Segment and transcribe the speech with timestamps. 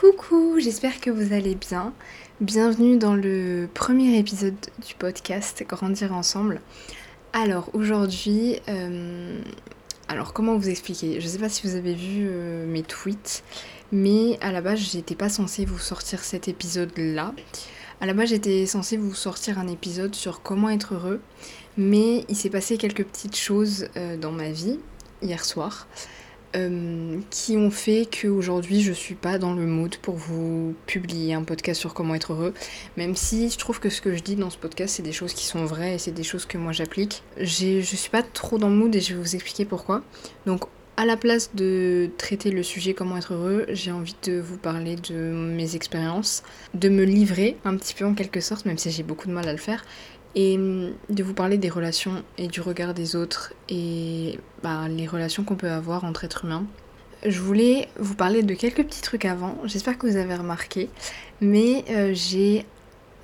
[0.00, 1.92] Coucou, j'espère que vous allez bien.
[2.40, 4.54] Bienvenue dans le premier épisode
[4.86, 6.60] du podcast Grandir ensemble.
[7.32, 9.40] Alors aujourd'hui, euh,
[10.06, 11.20] alors comment vous expliquer?
[11.20, 13.42] Je sais pas si vous avez vu euh, mes tweets,
[13.90, 17.34] mais à la base j'étais pas censée vous sortir cet épisode là.
[18.00, 21.20] À la base j'étais censée vous sortir un épisode sur comment être heureux,
[21.76, 24.78] mais il s'est passé quelques petites choses euh, dans ma vie
[25.22, 25.88] hier soir.
[26.56, 31.42] Euh, qui ont fait qu'aujourd'hui je suis pas dans le mood pour vous publier un
[31.42, 32.54] podcast sur comment être heureux,
[32.96, 35.34] même si je trouve que ce que je dis dans ce podcast c'est des choses
[35.34, 37.22] qui sont vraies et c'est des choses que moi j'applique.
[37.36, 40.02] Je suis pas trop dans le mood et je vais vous expliquer pourquoi.
[40.46, 40.64] Donc
[40.96, 44.96] à la place de traiter le sujet comment être heureux, j'ai envie de vous parler
[44.96, 46.42] de mes expériences,
[46.74, 49.46] de me livrer un petit peu en quelque sorte, même si j'ai beaucoup de mal
[49.48, 49.84] à le faire,
[50.34, 55.06] et hum, de vous parler des relations et du regard des autres et bah, les
[55.06, 56.64] relations qu'on peut avoir entre êtres humains.
[57.26, 60.88] Je voulais vous parler de quelques petits trucs avant, j'espère que vous avez remarqué,
[61.40, 62.64] mais euh, j'ai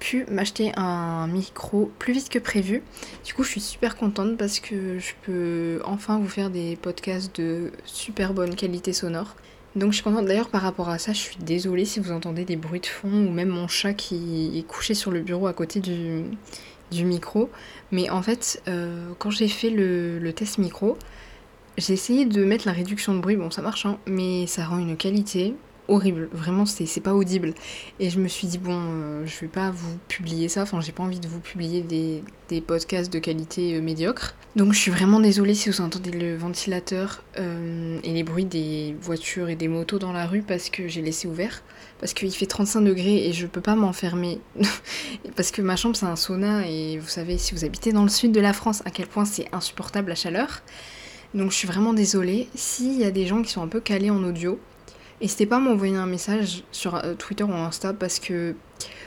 [0.01, 2.83] pu m'acheter un micro plus vite que prévu.
[3.25, 7.41] Du coup, je suis super contente parce que je peux enfin vous faire des podcasts
[7.41, 9.37] de super bonne qualité sonore.
[9.77, 12.45] Donc je suis contente d'ailleurs par rapport à ça, je suis désolée si vous entendez
[12.45, 15.53] des bruits de fond ou même mon chat qui est couché sur le bureau à
[15.53, 16.25] côté du,
[16.95, 17.51] du micro.
[17.93, 20.97] Mais en fait, euh, quand j'ai fait le, test micro,
[21.77, 23.37] j'ai essayé de mettre la réduction de bruit.
[23.37, 25.55] Bon, ça marche, hein, mais ça rend une qualité
[25.89, 26.29] horrible.
[26.33, 27.55] Vraiment, c'est pas audible.
[28.01, 30.63] Et je me suis dit, bon, euh, je vais pas vous publier ça.
[30.63, 32.23] Enfin, j'ai pas envie de vous publier des,
[32.61, 34.35] podcasts de qualité euh, médiocre.
[34.57, 39.49] Donc, je suis vraiment désolée si vous entendez le ventilateur et les bruits des voitures
[39.49, 41.63] et des motos dans la rue parce que j'ai laissé ouvert
[42.05, 44.39] parce qu'il fait 35 degrés et je peux pas m'enfermer.
[45.37, 48.09] parce que ma chambre c'est un sauna et vous savez, si vous habitez dans le
[48.09, 50.63] sud de la France, à quel point c'est insupportable la chaleur.
[51.35, 52.49] Donc je suis vraiment désolée.
[52.55, 54.59] S'il y a des gens qui sont un peu calés en audio,
[55.25, 58.55] n'hésitez pas à m'envoyer un message sur euh, Twitter ou Insta parce que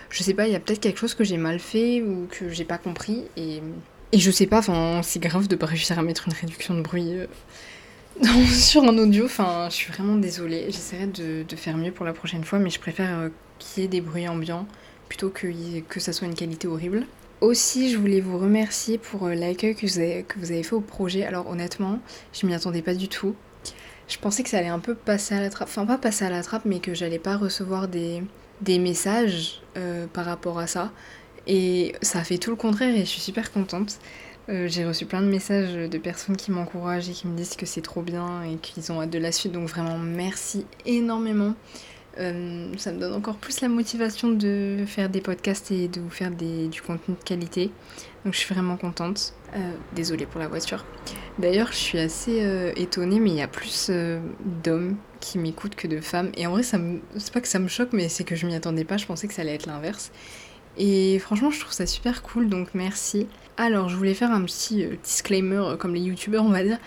[0.10, 2.50] je sais pas, il y a peut-être quelque chose que j'ai mal fait ou que
[2.50, 3.62] j'ai pas compris et,
[4.12, 4.62] et je sais pas,
[5.04, 7.14] c'est grave de pas réussir à mettre une réduction de bruit.
[7.14, 7.28] Euh,
[8.52, 9.26] sur un audio.
[9.26, 10.66] Enfin, je suis vraiment désolée.
[10.68, 13.30] J'essaierai de, faire mieux pour la prochaine fois, mais je préfère euh,
[13.60, 14.66] qu'il y ait des bruits ambiants
[15.08, 15.48] plutôt que,
[15.82, 17.06] que ça soit une qualité horrible.
[17.42, 19.86] Aussi, je voulais vous remercier pour l'accueil que
[20.22, 21.24] que vous avez fait au projet.
[21.24, 22.00] Alors honnêtement,
[22.34, 23.36] je m'y attendais pas du tout.
[24.08, 25.68] Je pensais que ça allait un peu passer à la trappe.
[25.68, 28.24] Enfin, pas passer à la trappe, mais que j'allais pas recevoir des,
[28.62, 30.92] des messages euh, par rapport à ça.
[31.46, 34.00] Et ça a fait tout le contraire et je suis super contente.
[34.50, 37.66] Euh, j'ai reçu plein de messages de personnes qui m'encouragent et qui me disent que
[37.66, 39.52] c'est trop bien et qu'ils ont hâte de la suite.
[39.52, 41.54] Donc vraiment merci énormément.
[42.20, 46.10] Euh, ça me donne encore plus la motivation de faire des podcasts et de vous
[46.10, 47.72] faire du contenu de qualité.
[48.28, 49.34] Donc je suis vraiment contente.
[49.56, 50.84] Euh, désolée pour la voiture.
[51.40, 53.90] D'ailleurs, je suis assez étonnée, mais il y a plus
[54.64, 56.32] d'hommes qui m'écoutent que de femmes.
[56.36, 56.78] Et en vrai, ça
[57.18, 58.98] c'est pas que ça me choque, mais c'est que je m'y attendais pas.
[58.98, 60.12] Je pensais que ça allait être l'inverse.
[60.78, 63.28] Et franchement, je trouve ça super cool, donc merci.
[63.58, 66.78] Alors, je voulais faire un petit euh, disclaimer, euh, comme les youtubeurs, on va dire.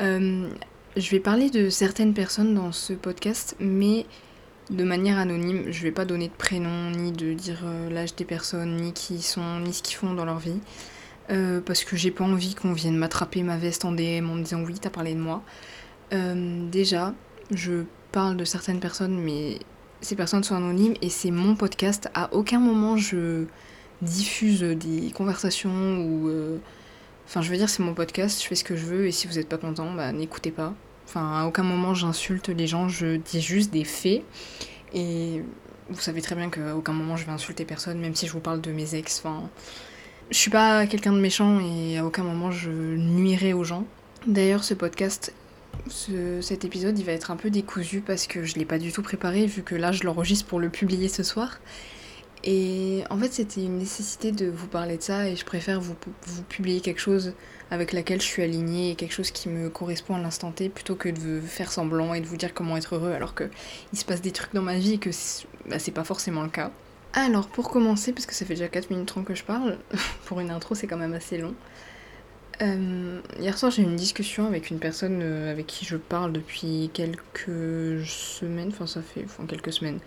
[0.00, 0.48] Euh,
[0.96, 4.06] je vais parler de certaines personnes dans ce podcast, mais
[4.70, 5.64] de manière anonyme.
[5.70, 9.60] Je vais pas donner de prénom, ni de dire l'âge des personnes, ni qui sont,
[9.60, 10.60] ni ce qu'ils font dans leur vie.
[11.64, 14.62] parce que j'ai pas envie qu'on vienne m'attraper ma veste en DM en me disant
[14.62, 15.42] oui, t'as parlé de moi.
[16.10, 17.14] déjà,
[17.50, 19.58] je parle de certaines personnes, mais
[20.00, 22.08] ces personnes sont anonymes et c'est mon podcast.
[22.14, 23.46] À aucun moment je
[24.02, 26.28] diffuse des conversations ou.
[26.28, 26.58] Euh,
[27.26, 29.26] enfin, je veux dire, c'est mon podcast, je fais ce que je veux et si
[29.26, 30.74] vous n'êtes pas content, bah n'écoutez pas.
[31.06, 34.22] Enfin, à aucun moment j'insulte les gens, je dis juste des faits.
[34.92, 35.42] Et
[35.90, 38.40] vous savez très bien qu'à aucun moment je vais insulter personne, même si je vous
[38.40, 39.20] parle de mes ex.
[39.24, 39.48] Enfin,
[40.30, 43.84] je suis pas quelqu'un de méchant et à aucun moment je nuirai aux gens.
[44.26, 45.32] D'ailleurs, ce podcast
[46.40, 49.02] cet épisode il va être un peu décousu parce que je l'ai pas du tout
[49.02, 51.58] préparé vu que là je l'enregistre pour le publier ce soir.
[52.46, 55.96] Et en fait c'était une nécessité de vous parler de ça et je préfère vous,
[56.26, 57.32] vous publier quelque chose
[57.70, 60.94] avec laquelle je suis alignée et quelque chose qui me correspond à l'instant T plutôt
[60.94, 63.50] que de faire semblant et de vous dire comment être heureux alors que
[63.94, 65.10] il se passe des trucs dans ma vie et que
[65.68, 66.70] bah, c'est pas forcément le cas.
[67.14, 69.78] Alors pour commencer, parce que ça fait déjà 4 minutes 30 que je parle,
[70.26, 71.54] pour une intro c'est quand même assez long,
[72.62, 76.32] euh, hier soir, j'ai eu une discussion avec une personne euh, avec qui je parle
[76.32, 78.68] depuis quelques semaines.
[78.68, 79.98] Enfin, ça fait quelques semaines.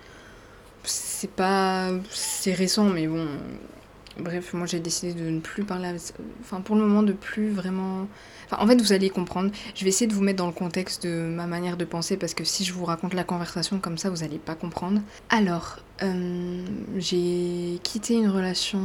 [0.88, 1.92] C'est pas.
[2.12, 3.28] C'est récent, mais bon.
[4.20, 5.94] Bref, moi j'ai décidé de ne plus parler.
[6.42, 8.08] Enfin, pour le moment, de plus vraiment.
[8.46, 9.52] Enfin, en fait, vous allez comprendre.
[9.76, 12.34] Je vais essayer de vous mettre dans le contexte de ma manière de penser parce
[12.34, 15.02] que si je vous raconte la conversation comme ça, vous allez pas comprendre.
[15.30, 16.64] Alors, euh,
[16.98, 18.80] j'ai quitté une relation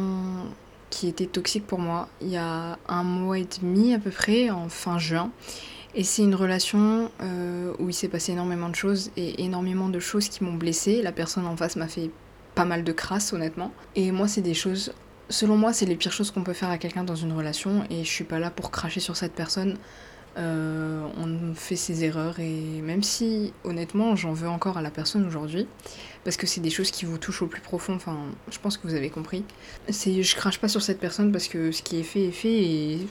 [0.91, 4.51] qui était toxique pour moi il y a un mois et demi à peu près,
[4.51, 5.31] en fin juin.
[5.95, 9.99] Et c'est une relation euh, où il s'est passé énormément de choses et énormément de
[10.01, 11.03] choses qui m'ont blessée.
[11.03, 12.11] La personne en face m'a fait
[12.55, 13.73] pas mal de crasse, honnêtement.
[13.95, 14.95] Et moi, c'est des choses.
[15.29, 17.85] Selon moi, c'est les pires choses qu'on peut faire à quelqu'un dans une relation.
[17.91, 19.77] Et je suis pas là pour cracher sur cette personne.
[20.39, 25.27] Euh, on fait ses erreurs et même si honnêtement j'en veux encore à la personne
[25.27, 25.67] aujourd'hui
[26.25, 28.17] parce que c'est des choses qui vous touchent au plus profond enfin
[28.51, 29.45] je pense que vous avez compris
[29.91, 33.07] je crache pas sur cette personne parce que ce qui est fait est fait et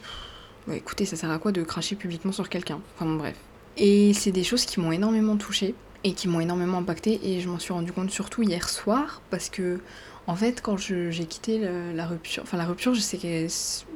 [0.72, 2.80] écoutez ça sert à quoi de cracher publiquement sur quelqu'un?
[2.96, 3.36] Enfin bref
[3.78, 7.48] et c'est des choses qui m'ont énormément touchée et qui m'ont énormément impacté et je
[7.48, 9.80] m'en suis rendu compte surtout hier soir parce que
[10.28, 11.60] en fait, quand j'ai quitté
[11.96, 13.48] la rupture, enfin la rupture, je sais que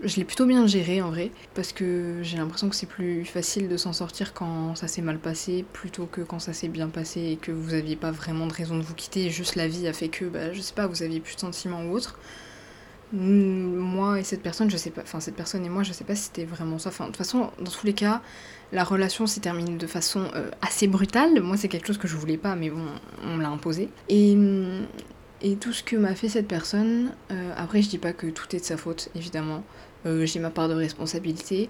[0.08, 3.70] je l'ai plutôt bien gérée en vrai, parce que j'ai l'impression que c'est plus facile
[3.70, 7.22] de s'en sortir quand ça s'est mal passé, plutôt que quand ça s'est bien passé
[7.22, 9.94] et que vous aviez pas vraiment de raison de vous quitter, juste la vie a
[9.94, 12.18] fait que, bah, je sais pas, vous aviez plus de sentiments ou autre.
[13.14, 16.16] Moi et cette personne, je sais pas, enfin cette personne et moi, je sais pas
[16.16, 16.90] si c'était vraiment ça.
[16.90, 18.22] Enfin, de toute façon, dans tous les cas,
[18.72, 21.40] la relation s'est terminée de façon euh, assez brutale.
[21.42, 22.86] Moi, c'est quelque chose que je voulais pas, mais bon,
[23.24, 23.90] on l'a imposé.
[24.10, 24.38] Et
[25.42, 28.56] et tout ce que m'a fait cette personne, euh, après je dis pas que tout
[28.56, 29.64] est de sa faute, évidemment.
[30.06, 31.70] Euh, j'ai ma part de responsabilité.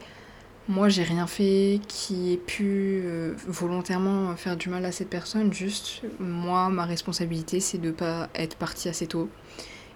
[0.68, 3.04] Moi j'ai rien fait qui ait pu
[3.48, 8.56] volontairement faire du mal à cette personne, juste moi ma responsabilité c'est de pas être
[8.56, 9.30] partie assez tôt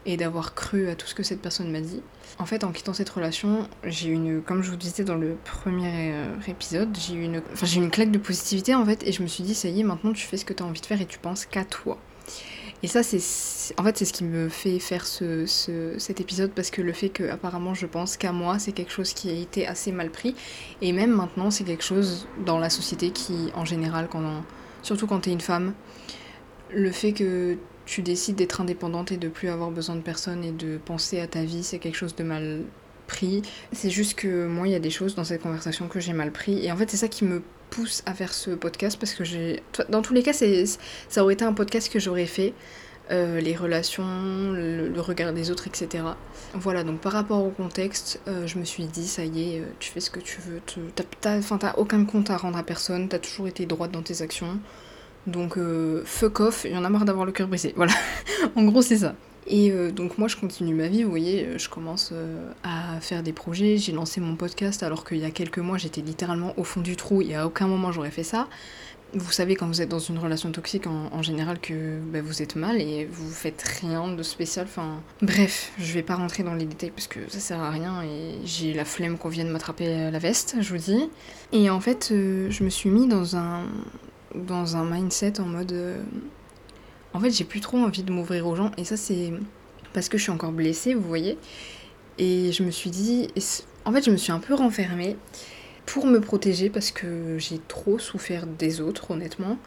[0.05, 2.01] et d'avoir cru à tout ce que cette personne m'a dit.
[2.37, 6.13] En fait, en quittant cette relation, j'ai une, comme je vous disais dans le premier
[6.47, 9.27] épisode, j'ai eu une, enfin, j'ai une claque de positivité en fait, et je me
[9.27, 11.01] suis dit, ça y est, maintenant tu fais ce que tu as envie de faire
[11.01, 11.97] et tu penses qu'à toi.
[12.81, 15.45] Et ça, c'est en fait c'est ce qui me fait faire ce,
[15.97, 19.13] cet épisode parce que le fait que apparemment je pense qu'à moi, c'est quelque chose
[19.13, 20.33] qui a été assez mal pris
[20.81, 24.43] et même maintenant, c'est quelque chose dans la société qui, en général, quand
[24.81, 25.73] surtout quand t'es une femme,
[26.71, 27.57] le fait que
[27.89, 31.25] tu décides d'être indépendante et de plus avoir besoin de personne et de penser à
[31.25, 32.61] ta vie, c'est quelque chose de mal
[33.07, 33.41] pris.
[33.71, 36.31] C'est juste que moi, il y a des choses dans cette conversation que j'ai mal
[36.31, 37.41] pris et en fait, c'est ça qui me
[37.71, 39.63] pousse à faire ce podcast parce que j'ai.
[39.89, 42.53] Dans tous les cas, ça aurait été un podcast que j'aurais fait.
[43.09, 46.03] Euh, les relations, le, regard des autres, etc.
[46.53, 49.63] Voilà, donc par rapport au contexte, euh, je me suis dit, ça y est, euh,
[49.79, 50.61] tu fais ce que tu veux.
[51.21, 54.59] T'as aucun compte à rendre à personne, t'as toujours été droite dans tes actions.
[55.27, 55.57] Donc,
[56.05, 57.73] fuck off, il y en a marre d'avoir le cœur brisé.
[57.75, 57.93] Voilà,
[58.55, 59.15] en gros, c'est ça.
[59.49, 63.01] Et euh, donc moi je continue ma vie, vous voyez, euh, je commence euh, à
[63.01, 66.53] faire des projets, j'ai lancé mon podcast alors qu'il y a quelques mois j'étais littéralement
[66.57, 68.47] au fond du trou et à aucun moment j'aurais fait ça.
[69.15, 72.55] Vous savez quand vous êtes dans une relation toxique en, général que bah, vous êtes
[72.55, 76.65] mal et vous faites rien de spécial, enfin bref, je vais pas rentrer dans les
[76.65, 80.19] détails parce que ça sert à rien et j'ai la flemme qu'on vienne m'attraper la
[80.19, 81.09] veste, je vous dis.
[81.51, 83.63] Et en fait je me suis mis dans un,
[84.35, 85.73] dans un mindset en mode
[87.13, 88.71] en fait, j'ai plus trop envie de m'ouvrir aux gens.
[88.77, 89.33] Et ça, c'est
[89.93, 91.37] parce que je suis encore blessée, vous voyez.
[92.17, 93.29] Et je me suis dit.
[93.85, 95.15] En fait, je me suis un peu renfermée
[95.85, 99.57] pour me protéger parce que j'ai trop souffert des autres, honnêtement.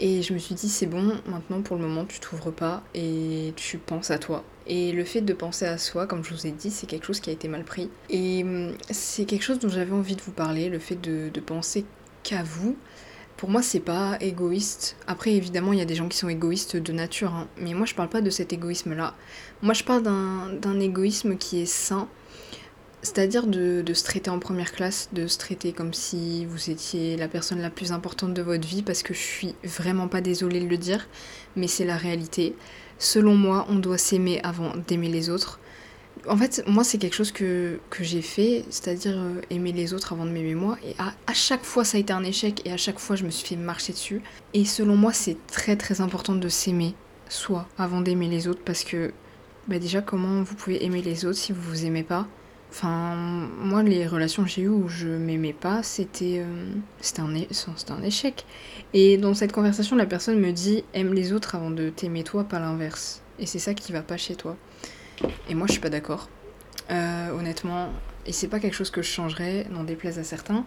[0.00, 3.52] Et je me suis dit, c'est bon, maintenant pour le moment, tu t'ouvres pas et
[3.56, 4.44] tu penses à toi.
[4.66, 7.20] Et le fait de penser à soi, comme je vous ai dit, c'est quelque chose
[7.20, 7.90] qui a été mal pris.
[8.10, 11.84] Et hum, c'est quelque chose dont j'avais envie de vous parler, le fait de penser
[12.22, 12.76] qu'à vous,
[13.36, 14.96] pour moi, c'est pas égoïste.
[15.06, 17.48] Après, évidemment, il y a des gens qui sont égoïstes de nature, hein.
[17.58, 19.14] mais moi, je parle pas de cet égoïsme-là.
[19.62, 22.08] Moi, je parle d'un égoïsme qui est sain,
[23.02, 27.16] c'est-à-dire de, de, se traiter en première classe, de se traiter comme si vous étiez
[27.16, 30.60] la personne la plus importante de votre vie, parce que je suis vraiment pas désolée
[30.60, 31.08] de le dire,
[31.56, 32.54] mais c'est la réalité.
[32.98, 35.58] Selon moi, on doit s'aimer avant d'aimer les autres
[36.28, 40.24] en fait, moi, c'est quelque chose que, j'ai fait, c'est-à-dire euh, aimer les autres avant
[40.24, 40.78] de m'aimer moi.
[40.84, 43.30] Et à, chaque fois, ça a été un échec et à chaque fois, je me
[43.30, 44.22] suis fait marcher dessus.
[44.52, 46.94] Et selon moi, c'est très très important de s'aimer
[47.28, 49.12] soi avant d'aimer les autres parce que,
[49.68, 52.26] bah déjà, comment vous pouvez aimer les autres si vous vous aimez pas?
[52.70, 58.02] Enfin, moi, les relations que j'ai eues où je m'aimais pas, c'était euh, un, un
[58.02, 58.44] échec.
[58.92, 62.44] Et dans cette conversation, la personne me dit aime les autres avant de t'aimer toi,
[62.44, 63.22] pas l'inverse.
[63.38, 64.56] Et c'est ça qui va pas chez toi.
[65.48, 66.28] Et moi, je suis pas d'accord.
[66.90, 67.88] Euh, honnêtement,
[68.26, 70.64] et c'est pas quelque chose que je changerais, n'en déplaise à certains,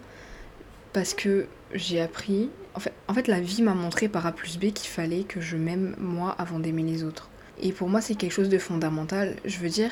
[0.93, 2.49] parce que j'ai appris.
[2.75, 5.41] En fait, en fait, la vie m'a montré par A plus B qu'il fallait que
[5.41, 7.29] je m'aime moi avant d'aimer les autres.
[7.59, 9.35] Et pour moi, c'est quelque chose de fondamental.
[9.43, 9.91] Je veux dire,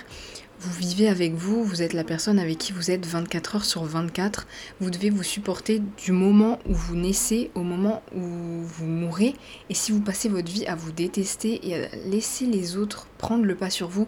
[0.59, 3.83] vous vivez avec vous, vous êtes la personne avec qui vous êtes 24 heures sur
[3.83, 4.47] 24.
[4.79, 9.33] Vous devez vous supporter du moment où vous naissez au moment où vous mourrez.
[9.69, 13.45] Et si vous passez votre vie à vous détester et à laisser les autres prendre
[13.45, 14.07] le pas sur vous,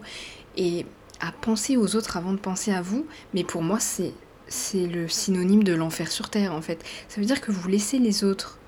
[0.58, 0.84] et
[1.20, 4.12] à penser aux autres avant de penser à vous, mais pour moi c'est
[4.50, 6.84] c'est le synonyme de l'enfer sur terre en fait.
[7.08, 8.58] Ça veut dire que vous laissez les autres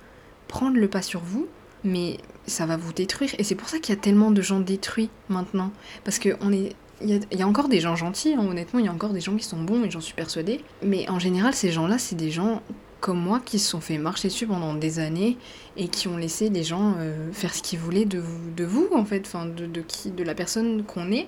[0.47, 1.47] prendre le pas sur vous,
[1.85, 3.31] mais ça va vous détruire.
[3.39, 5.73] Et c'est pour ça qu'il y a tellement de gens détruits maintenant.
[6.05, 6.75] Parce que on est.
[7.03, 9.35] Il y, a, encore des gens gentils, hein, honnêtement, il y a encore des gens
[9.35, 10.61] qui sont bons et j'en suis persuadée.
[10.83, 12.61] Mais en général, ces gens-là, c'est des gens
[13.01, 15.39] comme moi qui se sont fait marcher dessus pendant des années
[15.79, 18.87] et qui ont laissé les gens euh, faire ce qu'ils voulaient de vous, de vous
[18.95, 21.27] en fait, enfin de, de, qui, de la personne qu'on est.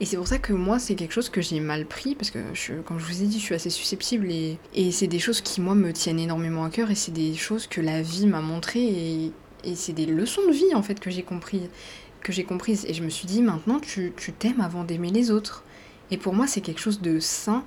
[0.00, 2.38] Et c'est pour ça que moi, c'est quelque chose que j'ai mal pris, parce que,
[2.52, 4.58] je, comme je vous ai dit, je suis assez susceptible, et,
[4.92, 7.80] c'est des choses qui, moi, me tiennent énormément à cœur, et c'est des choses que
[7.80, 9.32] la vie m'a montrées,
[9.64, 11.62] et, c'est des leçons de vie, en fait, que j'ai compris,
[12.20, 12.84] que comprises.
[12.88, 15.64] Et je me suis dit, maintenant, tu t'aimes avant d'aimer les autres.
[16.10, 17.64] Et pour moi, c'est quelque chose de sain.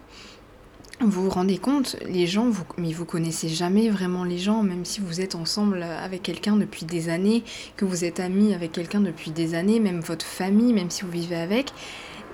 [1.02, 5.00] Vous vous rendez compte, les gens, mais vous connaissez jamais vraiment les gens, même si
[5.00, 7.44] vous êtes ensemble avec quelqu'un depuis des années,
[7.78, 11.12] que vous êtes amis avec quelqu'un depuis des années, même votre famille, même si vous
[11.12, 11.72] vivez avec.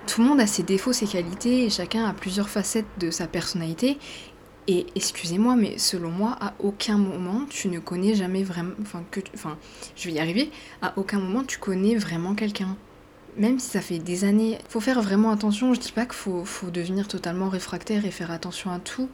[0.08, 3.28] Tout le monde a ses défauts, ses qualités, et chacun a plusieurs facettes de sa
[3.28, 3.98] personnalité.
[4.68, 8.74] Et excusez-moi, mais selon moi, à aucun moment tu ne connais jamais vraiment.
[8.82, 9.58] Enfin,
[9.96, 10.50] je vais y arriver.
[10.82, 12.76] À aucun moment tu connais vraiment quelqu'un
[13.38, 15.74] même si ça fait des années, faut faire vraiment attention.
[15.74, 19.10] Je dis pas qu'il faut, devenir totalement réfractaire et faire attention à tout.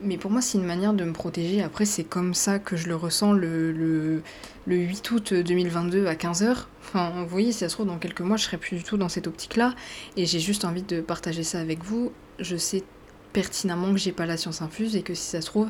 [0.00, 1.62] Mais pour moi, c'est une manière de me protéger.
[1.62, 4.22] Après, c'est comme ça que je le ressens le, le,
[4.66, 6.66] le 8 août 2022 à 15h.
[6.82, 8.96] Enfin, vous voyez, si ça se trouve, dans quelques mois, je serai plus du tout
[8.96, 9.74] dans cette optique-là.
[10.16, 12.12] Et j'ai juste envie de partager ça avec vous.
[12.38, 12.84] Je sais
[13.32, 15.68] pertinemment que j'ai pas la science infuse et que si ça se trouve,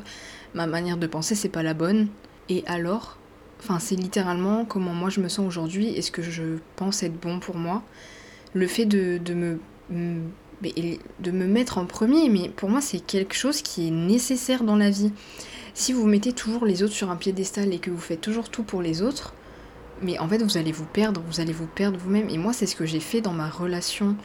[0.53, 2.07] ma manière de penser, c'est pas la bonne.
[2.49, 3.17] Et alors?
[3.61, 7.19] Enfin, c'est littéralement comment moi je me sens aujourd'hui et ce que je pense être
[7.19, 7.83] bon pour moi.
[8.53, 9.59] Le fait de, de me
[10.61, 14.75] de me mettre en premier, mais pour moi c'est quelque chose qui est nécessaire dans
[14.75, 15.11] la vie.
[15.73, 18.63] Si vous mettez toujours les autres sur un piédestal et que vous faites toujours tout
[18.63, 19.33] pour les autres,
[20.01, 22.29] mais en fait vous allez vous perdre, vous allez vous perdre vous-même.
[22.29, 24.15] Et moi c'est ce que j'ai fait dans ma relation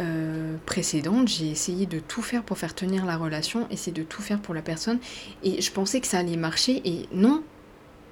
[0.00, 1.28] euh, précédente.
[1.28, 4.54] J'ai essayé de tout faire pour faire tenir la relation, essayer de tout faire pour
[4.54, 4.98] la personne.
[5.42, 7.42] Et je pensais que ça allait marcher et non,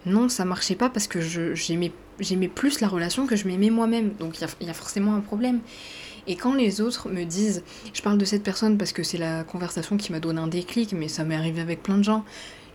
[0.07, 4.13] non, ça marchait pas parce que j'aimais plus la relation que je m'aimais moi-même.
[4.19, 5.61] Donc il y, y a, forcément un problème.
[6.27, 7.63] Et quand les autres me disent,
[7.93, 10.93] je parle de cette personne parce que c'est la conversation qui m'a donné un déclic,
[10.93, 12.25] mais ça m'est arrivé avec plein de gens,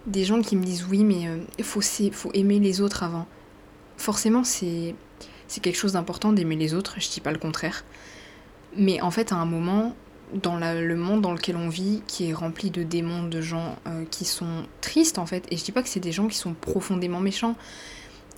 [0.07, 1.27] des gens qui me disent oui, mais il
[1.61, 3.27] euh, faut, faut aimer les autres avant.
[3.97, 4.95] Forcément, c'est
[5.61, 7.85] quelque chose d'important d'aimer les autres, je dis pas le contraire.
[8.77, 9.95] Mais en fait, à un moment,
[10.33, 14.03] dans le monde dans lequel on vit, qui est rempli de démons, de gens euh,
[14.09, 15.45] qui sont tristes en fait.
[15.51, 17.55] Et je dis pas que c'est des gens qui sont profondément méchants.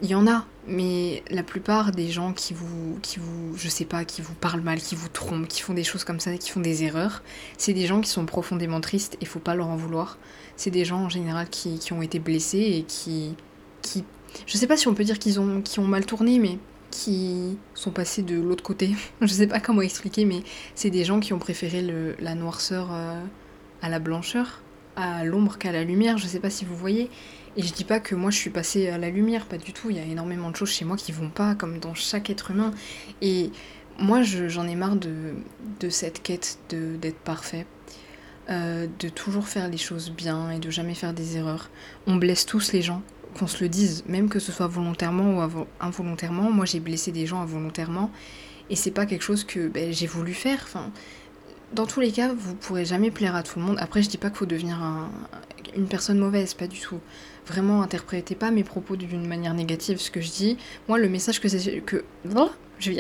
[0.01, 3.85] Il y en a, mais la plupart des gens qui vous, qui vous, je sais
[3.85, 6.51] pas, qui vous parlent mal, qui vous trompent, qui font des choses comme ça, qui
[6.51, 7.23] font des erreurs,
[7.57, 10.19] c'est des gens qui sont profondément tristes et faut pas leur en vouloir.
[10.55, 13.35] C'est des gens en général qui, qui, ont été blessés et qui,
[13.81, 14.03] qui,
[14.45, 16.59] je sais pas si on peut dire qu'ils ont, qui ont mal tourné, mais
[16.91, 18.91] qui sont passés de l'autre côté.
[19.21, 20.43] je sais pas comment expliquer, mais
[20.75, 23.21] c'est des gens qui ont préféré le, la noirceur euh,
[23.81, 24.61] à la blancheur,
[24.97, 26.17] à l'ombre qu'à la lumière.
[26.17, 27.09] Je sais pas si vous voyez.
[27.55, 29.89] Et je dis pas que moi je suis passée à la lumière, pas du tout.
[29.89, 32.51] Il y a énormément de choses chez moi qui vont pas, comme dans chaque être
[32.51, 32.71] humain.
[33.21, 33.51] Et
[33.97, 35.35] moi j'en ai marre de,
[35.79, 37.65] de cette quête d'être parfait.
[38.49, 41.69] Euh, de toujours faire les choses bien et de jamais faire des erreurs.
[42.05, 43.01] On blesse tous les gens,
[43.37, 46.49] qu'on se le dise, même que ce soit volontairement ou involontairement.
[46.49, 48.09] Moi, j'ai blessé des gens involontairement
[48.69, 50.59] et c'est pas quelque chose que ben, j'ai voulu faire.
[50.63, 50.91] Enfin,
[51.73, 53.77] dans tous les cas, vous pourrez jamais plaire à tout le monde.
[53.79, 54.79] Après, je dis pas qu'il faut devenir
[55.75, 56.99] une personne mauvaise, pas du tout.
[57.45, 59.99] Vraiment, interprétez pas mes propos d'une manière négative.
[59.99, 60.57] Ce que je dis,
[60.87, 62.03] moi, le message que,
[62.35, 62.91] oh, je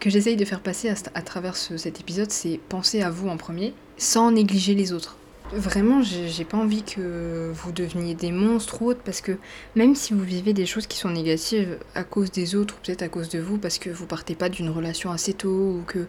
[0.00, 3.74] que j'essaye de faire passer à, travers cet épisode, c'est penser à vous en premier,
[3.96, 5.16] sans négliger les autres.
[5.52, 9.32] Vraiment, j'ai pas envie que vous deveniez des monstres ou autres, parce que
[9.76, 13.02] même si vous vivez des choses qui sont négatives à cause des autres, ou peut-être
[13.02, 16.06] à cause de vous, parce que vous partez pas d'une relation assez tôt, ou que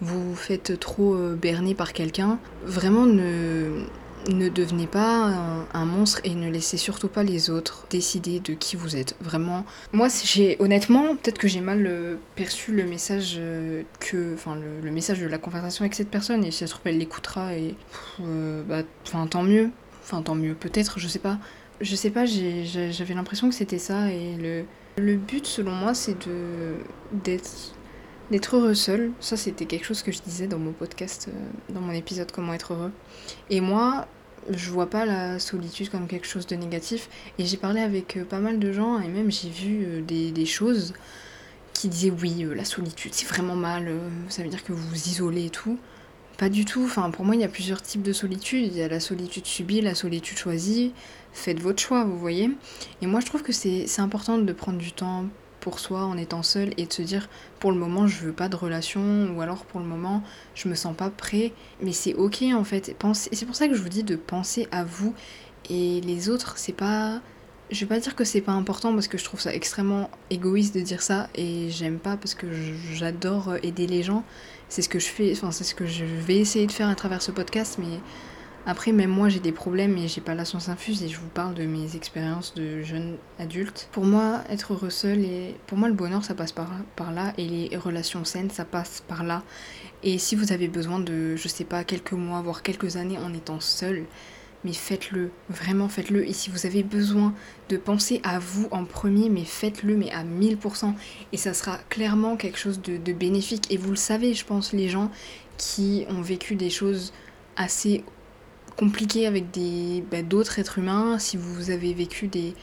[0.00, 3.84] vous faites trop euh, berner par quelqu'un, vraiment ne,
[4.28, 5.32] ne devenez pas
[5.72, 9.16] un, monstre et ne laissez surtout pas les autres décider de qui vous êtes.
[9.20, 9.64] Vraiment.
[9.92, 14.90] Moi, j'ai honnêtement, peut-être que j'ai mal euh, perçu le message euh, que, enfin, le,
[14.90, 17.74] message de la conversation avec cette personne et si ça se trouve elle l'écoutera et,
[18.18, 19.70] bah, enfin, tant mieux.
[20.02, 20.54] Enfin, tant mieux.
[20.54, 21.38] Peut-être, je sais pas.
[21.80, 22.24] Je sais pas.
[22.24, 24.64] J'avais l'impression que c'était ça et le,
[24.96, 26.74] le but, selon moi, c'est de
[27.12, 27.74] d'être
[28.30, 29.12] d'être heureux seul.
[29.20, 31.28] Ça, c'était quelque chose que je disais dans mon podcast,
[31.68, 32.92] dans mon épisode Comment être heureux.
[33.50, 34.06] Et moi,
[34.50, 37.08] je vois pas la solitude comme quelque chose de négatif.
[37.38, 40.46] Et j'ai parlé avec euh, pas mal de gens et même j'ai vu euh, des,
[40.46, 40.94] choses
[41.72, 43.92] qui disaient oui, euh, la solitude c'est vraiment mal,
[44.28, 45.78] ça veut dire que vous vous isolez et tout.
[46.38, 46.84] Pas du tout.
[46.84, 48.66] Enfin, pour moi, il y a plusieurs types de solitude.
[48.66, 50.92] Il y a la solitude subie, la solitude choisie.
[51.32, 52.48] Faites votre choix, vous voyez.
[53.02, 55.24] Et moi, je trouve que c'est important de prendre du temps
[55.60, 58.48] pour soi en étant seul et de se dire pour le moment je veux pas
[58.48, 60.22] de relation ou alors pour le moment
[60.54, 61.52] je me sens pas prêt.
[61.82, 62.96] Mais c'est ok en fait.
[63.12, 65.14] C'est pour ça que je vous dis de penser à vous
[65.70, 67.20] et les autres c'est pas
[67.70, 70.74] je vais pas dire que c'est pas important parce que je trouve ça extrêmement égoïste
[70.74, 72.46] de dire ça et j'aime pas parce que
[72.94, 74.24] j'adore aider les gens.
[74.70, 76.94] C'est ce que je fais enfin c'est ce que je vais essayer de faire à
[76.94, 78.00] travers ce podcast mais
[78.70, 81.28] Après, même moi, j'ai des problèmes et j'ai pas la science infuse et je vous
[81.28, 83.88] parle de mes expériences de jeune adulte.
[83.92, 87.32] Pour moi, être heureux seul et pour moi, le bonheur, ça passe par, par là
[87.38, 89.42] et les relations saines, ça passe par là.
[90.02, 93.32] Et si vous avez besoin de, je sais pas, quelques mois, voire quelques années en
[93.32, 94.04] étant seul,
[94.64, 96.28] mais faites-le, vraiment faites-le.
[96.28, 97.32] Et si vous avez besoin
[97.70, 100.92] de penser à vous en premier, mais faites-le, mais à 1000%.
[101.32, 103.64] Et ça sera clairement quelque chose de, de bénéfique.
[103.70, 105.10] Et vous le savez, je pense, les gens
[105.56, 107.14] qui ont vécu des choses
[107.56, 108.04] assez
[108.78, 112.54] compliqué avec des bah, d'autres êtres humains, si vous avez vécu des,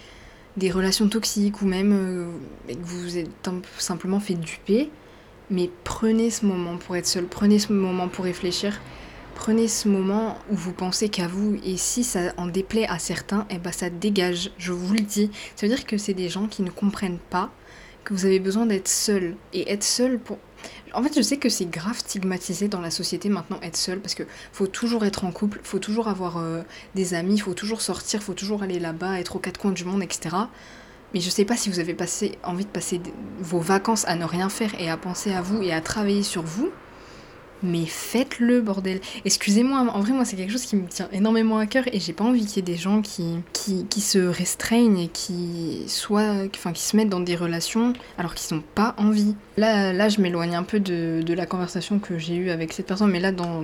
[0.56, 3.30] des relations toxiques ou même euh, que vous vous êtes
[3.78, 4.90] simplement fait duper,
[5.50, 8.80] mais prenez ce moment pour être seul, prenez ce moment pour réfléchir,
[9.36, 13.42] prenez ce moment où vous pensez qu'à vous et si ça en déplaît à certains,
[13.50, 15.30] et eh ben ça dégage, je vous le dis.
[15.58, 17.52] Ça veut dire que c'est des gens qui ne comprennent pas
[18.06, 20.38] que vous avez besoin d'être seul et être seul pour
[20.94, 24.16] en fait, je sais que c'est grave stigmatisé dans la société maintenant être seul parce
[24.16, 26.62] que faut toujours être en couple, faut toujours avoir euh,
[26.96, 30.04] des amis, faut toujours sortir, faut toujours aller là-bas, être aux quatre coins du monde,
[30.04, 30.36] etc.
[31.14, 33.02] Mais je sais pas si vous avez passé, envie de passer
[33.40, 36.44] vos vacances à ne rien faire et à penser à vous et à travailler sur
[36.44, 36.72] vous
[37.66, 39.00] mais faites-le, bordel.
[39.26, 42.14] Excusez-moi, en vrai, moi, c'est quelque chose qui me tient énormément à cœur et j'ai
[42.14, 46.72] pas envie qu'il y ait des gens qui, qui, se restreignent et qui, soient, enfin,
[46.72, 49.36] qui se mettent dans des relations alors qu'ils n'ont pas envie.
[49.58, 53.12] Là, là je m'éloigne un peu de, la conversation que j'ai eue avec cette personne,
[53.12, 53.64] mais là, dans,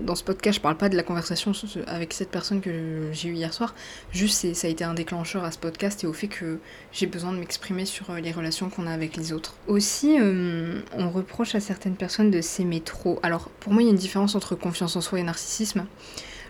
[0.00, 1.52] dans ce podcast, je parle pas de la conversation
[1.86, 3.74] avec cette personne que j'ai eue hier soir.
[4.12, 6.58] Juste, ça a été un déclencheur à ce podcast et au fait que
[6.92, 9.54] j'ai besoin de m'exprimer sur euh, les relations qu'on a avec les autres.
[9.66, 13.18] Aussi, euh, on reproche à certaines personnes de s'aimer trop.
[13.22, 15.86] Alors, pour moi, il y a une différence entre confiance en soi et narcissisme.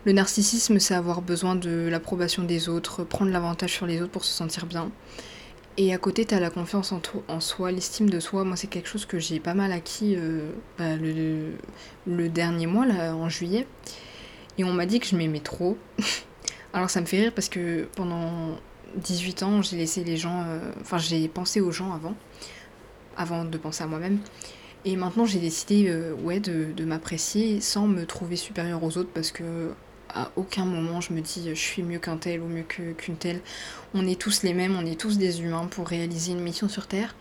[0.05, 4.25] Le narcissisme, c'est avoir besoin de l'approbation des autres, prendre l'avantage sur les autres pour
[4.25, 4.91] se sentir bien.
[5.77, 8.45] Et à côté, tu as la confiance en, en soi, l'estime de soi.
[8.45, 13.29] Moi, c'est quelque chose que j'ai pas mal acquis euh, bah, le, dernier mois, en
[13.29, 13.67] juillet.
[14.57, 15.77] Et on m'a dit que je m'aimais trop.
[16.73, 18.59] Alors ça me fait rire parce que pendant
[18.97, 20.45] 18 ans, j'ai laissé les gens...
[20.47, 22.15] Euh, enfin, j'ai pensé aux gens avant,
[23.17, 24.19] avant de penser à moi-même.
[24.85, 29.33] Et maintenant, j'ai décidé euh, ouais, de m'apprécier sans me trouver supérieure aux autres parce
[29.33, 29.73] que
[30.15, 33.41] à aucun moment je me dis je suis mieux qu'un tel ou mieux qu'une telle.
[33.95, 36.87] On est tous les mêmes, on est tous des humains pour réaliser une mission sur
[36.87, 37.15] Terre.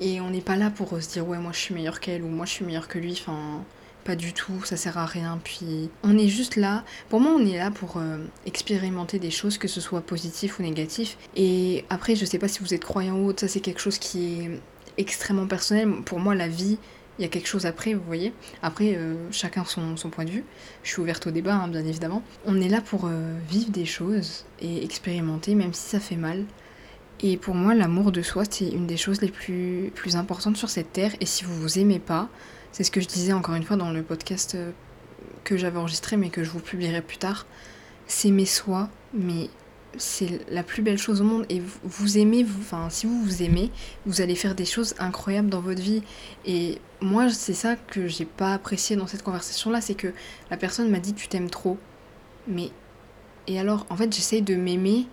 [0.00, 2.28] Et on n'est pas là pour se dire ouais moi je suis meilleur qu'elle ou
[2.28, 3.12] moi je suis meilleur que lui.
[3.12, 3.62] Enfin
[4.02, 5.38] pas du tout, ça sert à rien.
[5.44, 6.84] Puis on est juste là.
[7.10, 10.62] Pour moi on est là pour euh, expérimenter des choses, que ce soit positif ou
[10.62, 11.18] négatif.
[11.36, 13.98] Et après je sais pas si vous êtes croyant ou autre, ça c'est quelque chose
[13.98, 14.60] qui est
[14.96, 16.02] extrêmement personnel.
[16.04, 16.78] Pour moi la vie
[17.20, 18.32] il y a quelque chose après, vous voyez.
[18.62, 20.44] Après, euh, chacun son, point de vue.
[20.82, 22.22] Je suis ouverte au débat, hein, bien évidemment.
[22.46, 26.46] On est là pour euh, vivre des choses et expérimenter, même si ça fait mal.
[27.22, 30.70] Et pour moi, l'amour de soi, c'est une des choses les plus, plus importantes sur
[30.70, 31.12] cette terre.
[31.20, 32.30] Et si vous vous aimez pas,
[32.72, 34.70] c'est ce que je disais encore une fois dans le podcast euh,
[35.44, 37.46] que j'avais enregistré, mais que je vous publierai plus tard.
[38.06, 39.50] S'aimer soi, mais
[39.96, 43.42] c'est la plus belle chose au monde et vous, aimez, vous, enfin si vous vous
[43.42, 43.70] aimez,
[44.06, 46.02] vous allez faire des choses incroyables dans votre vie.
[46.44, 50.12] Et moi c'est ça que j'ai pas apprécié dans cette conversation là, c'est que
[50.50, 51.78] la personne m'a dit tu t'aimes trop.
[52.46, 52.70] Mais
[53.46, 55.06] et alors en fait j'essaye de m'aimer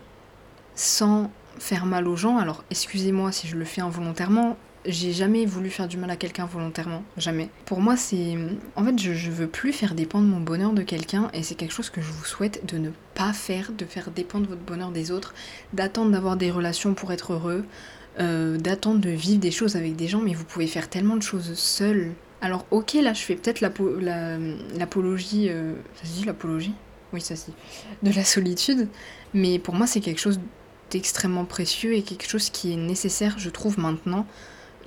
[0.76, 2.38] sans faire mal aux gens.
[2.38, 6.46] Alors excusez-moi si je le fais involontairement, j'ai jamais voulu faire du mal à quelqu'un
[6.46, 7.50] volontairement, jamais.
[7.66, 8.38] Pour moi, c'est.
[8.76, 11.74] En fait, je, je, veux plus faire dépendre mon bonheur de quelqu'un et c'est quelque
[11.74, 15.12] chose que je vous souhaite de ne pas faire, de faire dépendre votre bonheur des
[15.12, 15.34] autres,
[15.74, 17.66] d'attendre d'avoir des relations pour être heureux,
[18.20, 21.24] euh, d'attendre de vivre des choses avec des gens, mais vous pouvez faire tellement de
[21.24, 22.14] choses seul.
[22.40, 24.06] Alors, ok, là, je fais peut-être l'apologie.
[24.06, 24.38] La,
[25.52, 26.74] euh, ça se dit l'apologie?
[27.12, 27.54] Oui, ça se dit.
[28.04, 28.88] De la solitude,
[29.34, 30.40] mais pour moi, c'est quelque chose
[30.92, 34.26] d'extrêmement précieux et quelque chose qui est nécessaire, je trouve, maintenant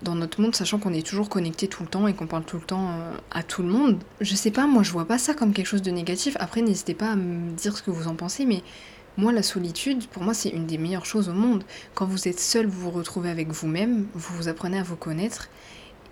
[0.02, 2.56] dans notre monde, sachant qu'on est toujours connecté tout le temps et qu'on parle tout
[2.56, 3.98] le temps euh, à tout le monde.
[4.20, 6.36] Je sais pas, moi je vois pas ça comme quelque chose de négatif.
[6.40, 8.62] Après, n'hésitez pas à me dire ce que vous en pensez, mais
[9.16, 11.64] moi, la solitude, pour moi, c'est une des meilleures choses au monde.
[11.94, 15.48] Quand vous êtes seul, vous vous retrouvez avec vous-même, vous vous apprenez à vous connaître.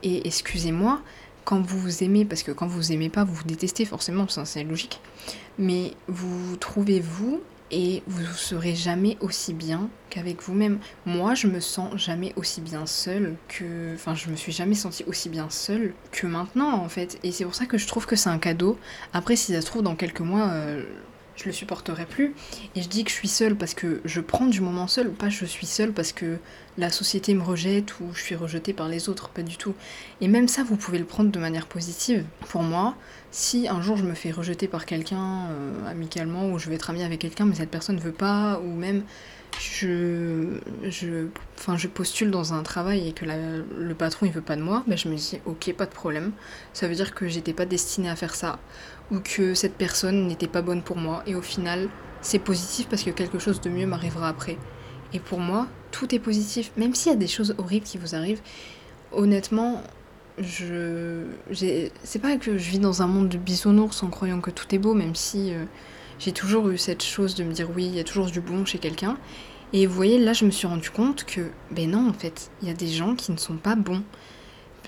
[0.02, 1.00] Et excusez-moi,
[1.44, 4.26] quand vous vous aimez, parce que quand vous vous aimez pas, vous vous détestez forcément,
[4.28, 5.00] c'est logique.
[5.58, 10.78] Mais vous trouvez vous et vous serez jamais aussi bien qu'avec vous-même.
[11.06, 13.94] Moi, je me sens jamais aussi bien seule que.
[13.94, 17.18] Enfin, je me suis jamais sentie aussi bien seule que maintenant, en fait.
[17.22, 18.78] Et c'est pour ça que je trouve que c'est un cadeau.
[19.12, 20.82] Après, si ça se trouve, dans quelques mois, euh,
[21.36, 22.34] je le supporterai plus.
[22.74, 25.28] Et je dis que je suis seule parce que je prends du moment seule, pas
[25.28, 26.38] je suis seule parce que
[26.78, 29.74] la société me rejette ou je suis rejetée par les autres, pas du tout.
[30.20, 32.24] Et même ça, vous pouvez le prendre de manière positive.
[32.48, 32.94] Pour moi,
[33.32, 36.88] si un jour je me fais rejeter par quelqu'un euh, amicalement ou je vais être
[36.88, 39.02] amie avec quelqu'un mais cette personne ne veut pas ou même
[39.60, 41.26] je, je,
[41.58, 44.84] enfin, je postule dans un travail et que le patron il veut pas de moi,
[44.86, 46.32] ben je me dis ok, pas de problème.
[46.72, 48.58] Ça veut dire que j'étais pas destinée à faire ça
[49.10, 51.22] ou que cette personne n'était pas bonne pour moi.
[51.26, 51.88] Et au final,
[52.20, 54.58] c'est positif parce que quelque chose de mieux m'arrivera après.
[55.12, 56.70] Et pour moi, tout est positif.
[56.76, 58.40] Même s'il y a des choses horribles qui vous arrivent,
[59.12, 59.82] honnêtement,
[60.38, 61.24] je.
[61.50, 64.78] C'est pas que je vis dans un monde de bisounours en croyant que tout est
[64.78, 65.64] beau, même si euh,
[66.18, 68.64] j'ai toujours eu cette chose de me dire oui, il y a toujours du bon
[68.64, 69.16] chez quelqu'un.
[69.72, 72.68] Et vous voyez, là, je me suis rendu compte que, ben non, en fait, il
[72.68, 74.02] y a des gens qui ne sont pas bons.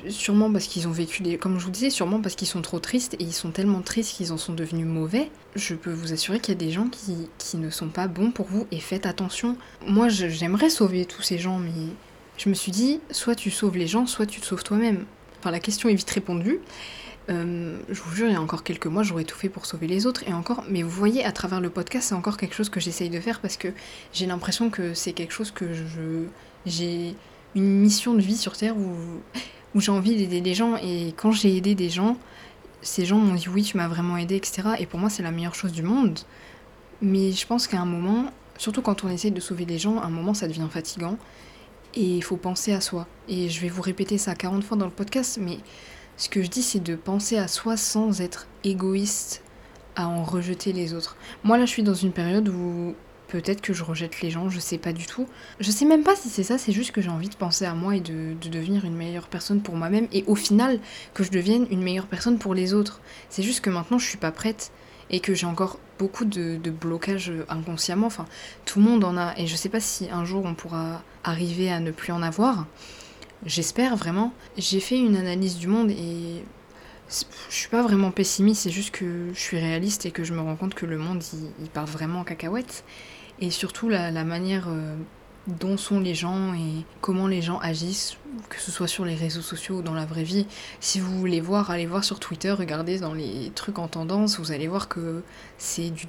[0.08, 1.36] Sûrement parce qu'ils ont vécu des.
[1.36, 4.16] Comme je vous disais, sûrement parce qu'ils sont trop tristes et ils sont tellement tristes
[4.16, 5.30] qu'ils en sont devenus mauvais.
[5.56, 8.30] Je peux vous assurer qu'il y a des gens qui, qui ne sont pas bons
[8.30, 9.56] pour vous et faites attention.
[9.86, 11.70] Moi, j'aimerais sauver tous ces gens, mais
[12.38, 15.04] je me suis dit, soit tu sauves les gens, soit tu te sauves toi-même.
[15.38, 16.60] Enfin, la question est vite répondue.
[17.28, 19.86] Euh, je vous jure, il y a encore quelques mois, j'aurais tout fait pour sauver
[19.86, 20.26] les autres.
[20.26, 23.10] Et encore, mais vous voyez, à travers le podcast, c'est encore quelque chose que j'essaye
[23.10, 23.68] de faire parce que
[24.12, 26.24] j'ai l'impression que c'est quelque chose que je.
[26.66, 27.14] J'ai
[27.54, 29.20] une mission de vie sur Terre où,
[29.74, 30.76] où j'ai envie d'aider des gens.
[30.76, 32.16] Et quand j'ai aidé des gens,
[32.82, 34.62] ces gens m'ont dit oui, tu m'as vraiment aidé, etc.
[34.78, 36.18] Et pour moi, c'est la meilleure chose du monde.
[37.02, 38.26] Mais je pense qu'à un moment,
[38.58, 41.16] surtout quand on essaye de sauver les gens, à un moment, ça devient fatigant.
[41.94, 43.06] Et il faut penser à soi.
[43.28, 45.58] Et je vais vous répéter ça 40 fois dans le podcast, mais
[46.16, 49.42] ce que je dis, c'est de penser à soi sans être égoïste
[49.96, 51.16] à en rejeter les autres.
[51.42, 52.94] Moi, là, je suis dans une période où
[53.30, 55.26] peut-être que je rejette les gens, je sais pas du tout.
[55.60, 57.74] Je sais même pas si c'est ça, c'est juste que j'ai envie de penser à
[57.74, 60.80] moi et de, devenir une meilleure personne pour moi-même et au final
[61.14, 63.00] que je devienne une meilleure personne pour les autres.
[63.28, 64.72] C'est juste que maintenant je suis pas prête
[65.10, 68.08] et que j'ai encore beaucoup de, de blocages inconsciemment.
[68.08, 68.26] Enfin,
[68.64, 71.70] tout le monde en a et je sais pas si un jour on pourra arriver
[71.70, 72.66] à ne plus en avoir.
[73.46, 74.32] J'espère vraiment.
[74.58, 76.44] J'ai fait une analyse du monde et
[77.10, 80.40] je suis pas vraiment pessimiste, c'est juste que je suis réaliste et que je me
[80.40, 81.22] rends compte que le monde
[81.60, 82.84] il, part vraiment en cacahuète.
[83.40, 84.94] Et surtout la, manière euh,
[85.46, 88.16] dont sont les gens et comment les gens agissent,
[88.48, 90.46] que ce soit sur les réseaux sociaux ou dans la vraie vie.
[90.80, 94.52] Si vous voulez voir, allez voir sur Twitter, regardez dans les trucs en tendance, vous
[94.52, 95.22] allez voir que
[95.58, 96.06] c'est du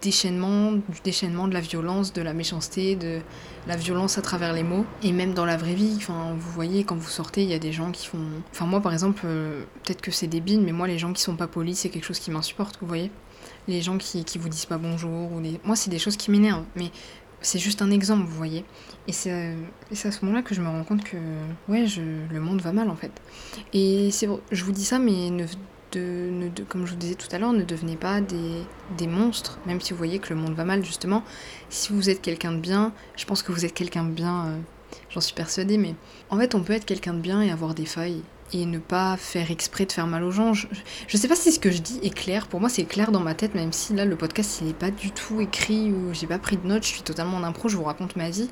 [0.00, 3.20] déchaînement, du déchaînement de la violence, de la méchanceté, de
[3.66, 4.86] la violence à travers les mots.
[5.02, 7.58] Et même dans la vraie vie, enfin, vous voyez, quand vous sortez, il y a
[7.58, 8.24] des gens qui font.
[8.52, 11.36] Enfin, moi par exemple, euh, peut-être que c'est débile, mais moi, les gens qui sont
[11.36, 13.10] pas polis, c'est quelque chose qui m'insupporte, vous voyez.
[13.68, 15.60] Les gens qui, qui vous disent pas bonjour, ou les...
[15.64, 16.64] moi, c'est des choses qui m'énervent.
[16.74, 16.90] Mais
[17.40, 18.64] c'est juste un exemple, vous voyez.
[19.06, 21.16] Et c'est à ce moment-là que je me rends compte que,
[21.68, 23.12] ouais, je, le monde va mal en fait.
[23.72, 25.46] Et c'est je vous dis ça, mais ne
[25.92, 28.62] de, comme je vous disais tout à l'heure, ne devenez pas des,
[28.96, 31.22] des, monstres, même si vous voyez que le monde va mal, justement.
[31.70, 34.58] Si vous êtes quelqu'un de bien, je pense que vous êtes quelqu'un de bien, euh,
[35.10, 35.94] j'en suis persuadée, mais
[36.30, 39.16] en fait, on peut être quelqu'un de bien et avoir des failles et ne pas
[39.16, 40.54] faire exprès de faire mal aux gens.
[40.54, 40.66] Je,
[41.06, 42.46] je sais pas si ce que je dis est clair.
[42.46, 44.90] Pour moi, c'est clair dans ma tête, même si là, le podcast, il est pas
[44.90, 46.84] du tout écrit ou j'ai pas pris de notes.
[46.84, 48.50] Je suis totalement en impro, je vous raconte ma vie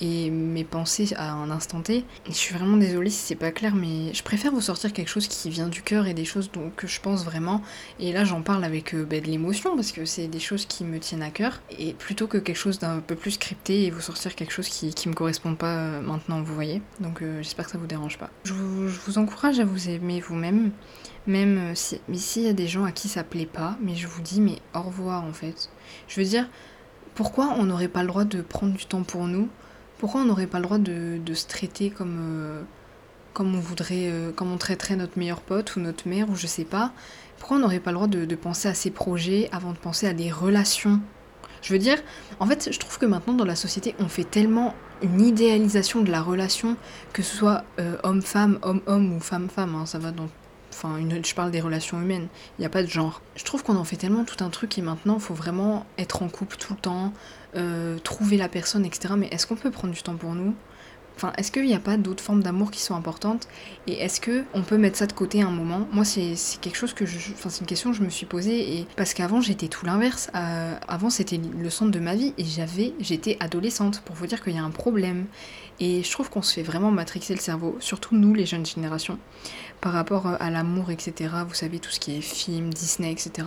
[0.00, 2.04] et mes pensées à un instant T.
[2.26, 5.28] je suis vraiment désolée si c'est pas clair, mais je préfère vous sortir quelque chose
[5.28, 7.62] qui vient du cœur et des choses dont, que je pense vraiment.
[7.98, 10.84] Et là, j'en parle avec euh, bah, de l'émotion parce que c'est des choses qui
[10.84, 11.60] me tiennent à cœur.
[11.78, 14.94] Et plutôt que quelque chose d'un peu plus scripté et vous sortir quelque chose qui,
[14.94, 16.80] qui me correspond pas euh, maintenant, vous voyez.
[17.00, 18.30] Donc euh, j'espère que ça vous dérange pas.
[18.44, 20.70] Je vous, je vous encourage à vous aimer vous-même.
[21.26, 24.06] Même si, ici il y a des gens à qui ça plaît pas, mais je
[24.06, 25.68] vous dis, mais au revoir en fait.
[26.08, 26.48] Je veux dire,
[27.14, 29.48] pourquoi on n'aurait pas le droit de prendre du temps pour nous
[30.00, 32.62] pourquoi on n'aurait pas le droit de, se traiter comme, euh,
[33.34, 36.46] comme on voudrait, euh, comme on traiterait notre meilleur pote ou notre mère ou je
[36.46, 36.92] sais pas?
[37.38, 40.14] Pourquoi on n'aurait pas le droit de, penser à ses projets avant de penser à
[40.14, 41.00] des relations?
[41.60, 41.98] Je veux dire,
[42.38, 46.10] en fait, je trouve que maintenant dans la société, on fait tellement une idéalisation de
[46.10, 46.76] la relation,
[47.12, 50.28] que ce soit euh, homme-femme, homme-homme ou femme-femme, hein, ça va dans
[50.72, 53.20] Enfin, je parle des relations humaines, il n'y a pas de genre.
[53.34, 56.22] Je trouve qu'on en fait tellement tout un truc et maintenant, il faut vraiment être
[56.22, 57.12] en couple tout le temps,
[57.56, 59.14] euh, trouver la personne, etc.
[59.16, 60.54] Mais est-ce qu'on peut prendre du temps pour nous?
[61.16, 63.46] Enfin, est-ce qu'il n'y a pas d'autres formes d'amour qui sont importantes?
[63.86, 65.86] Et est-ce que on peut mettre ça de côté un moment?
[65.92, 67.18] Moi, c'est quelque chose que je.
[67.32, 68.78] Enfin, c'est une question que je me suis posée.
[68.78, 70.30] Et parce qu'avant, j'étais tout l'inverse.
[70.34, 72.32] Euh, avant, c'était le centre de ma vie.
[72.38, 72.94] Et j'avais.
[73.00, 75.26] J'étais adolescente, pour vous dire qu'il y a un problème.
[75.78, 79.18] Et je trouve qu'on se fait vraiment matrixer le cerveau, surtout nous, les jeunes générations,
[79.80, 81.34] par rapport à l'amour, etc.
[81.46, 83.46] Vous savez, tout ce qui est film, Disney, etc.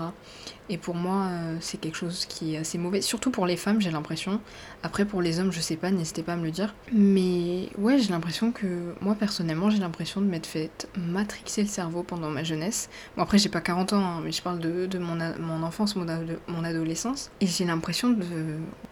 [0.69, 3.82] Et pour moi, euh, c'est quelque chose qui est assez mauvais, surtout pour les femmes,
[3.82, 4.39] j'ai l'impression.
[4.82, 6.73] Après, pour les hommes, je sais pas, n'hésitez pas à me le dire.
[6.93, 12.04] Mais ouais, j'ai l'impression que, moi personnellement, j'ai l'impression de m'être fait matrixer le cerveau
[12.04, 12.89] pendant ma jeunesse.
[13.17, 15.95] Bon, après, j'ai pas 40 ans, hein, mais je parle de, de mon, mon, enfance,
[15.95, 16.06] mon,
[16.47, 17.30] mon, adolescence.
[17.41, 18.23] Et j'ai l'impression de,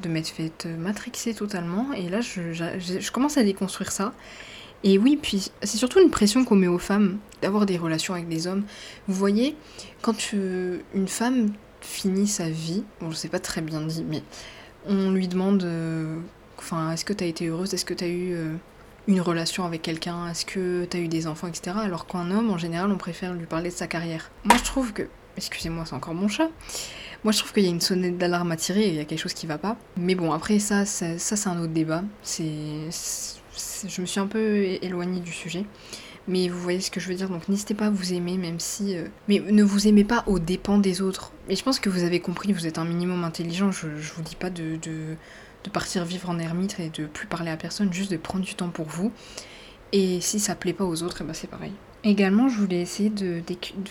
[0.01, 1.93] de m'être fait matrixer totalement.
[1.93, 4.13] Et là, je, je commence à déconstruire ça.
[4.83, 8.27] Et oui, puis c'est surtout une pression qu'on met aux femmes d'avoir des relations avec
[8.27, 8.63] des hommes.
[9.07, 9.55] Vous voyez,
[10.01, 14.23] quand une femme finit sa vie, bon je sais pas très bien dit, mais
[14.85, 16.19] on lui demande euh,
[16.57, 18.53] enfin, est-ce que t'as été heureuse, est-ce que t'as eu euh,
[19.07, 21.75] une relation avec quelqu'un, est-ce que t'as eu des enfants, etc.
[21.79, 24.31] Alors qu'un homme, en général, on préfère lui parler de sa carrière.
[24.43, 25.03] Moi, je trouve que,
[25.37, 26.49] excusez-moi, c'est encore mon chat.
[27.23, 29.19] Moi, je trouve qu'il y a une sonnette d'alarme à tirer, il y a quelque
[29.19, 29.77] chose qui va pas.
[29.97, 32.03] Mais bon, après, ça, ça, ça c'est un autre débat.
[32.23, 32.89] C'est,
[33.87, 35.65] je me suis un peu éloignée du sujet.
[36.27, 38.59] Mais vous voyez ce que je veux dire, donc n'hésitez pas à vous aimer, même
[38.59, 38.95] si...
[38.95, 41.31] euh, Mais ne vous aimez pas aux dépens des autres.
[41.49, 44.21] Et je pense que vous avez compris, vous êtes un minimum intelligent, je, je vous
[44.21, 45.17] dis pas de, de,
[45.73, 48.69] partir vivre en ermite et de plus parler à personne, juste de prendre du temps
[48.69, 49.11] pour vous.
[49.93, 51.73] Et si ça plaît pas aux autres, et ben c'est pareil.
[52.03, 53.43] Également, je voulais essayer de,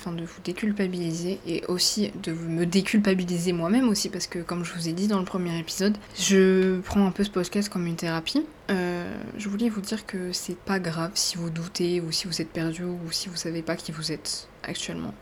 [0.04, 4.92] vous déculpabiliser et aussi de me déculpabiliser moi-même aussi parce que comme je vous ai
[4.92, 8.44] dit dans le premier épisode, je prends un peu ce podcast comme une thérapie.
[8.70, 12.42] Euh, je voulais vous dire que c'est pas grave si vous doutez ou si vous
[12.42, 15.14] êtes perdu ou si vous savez pas qui vous êtes actuellement.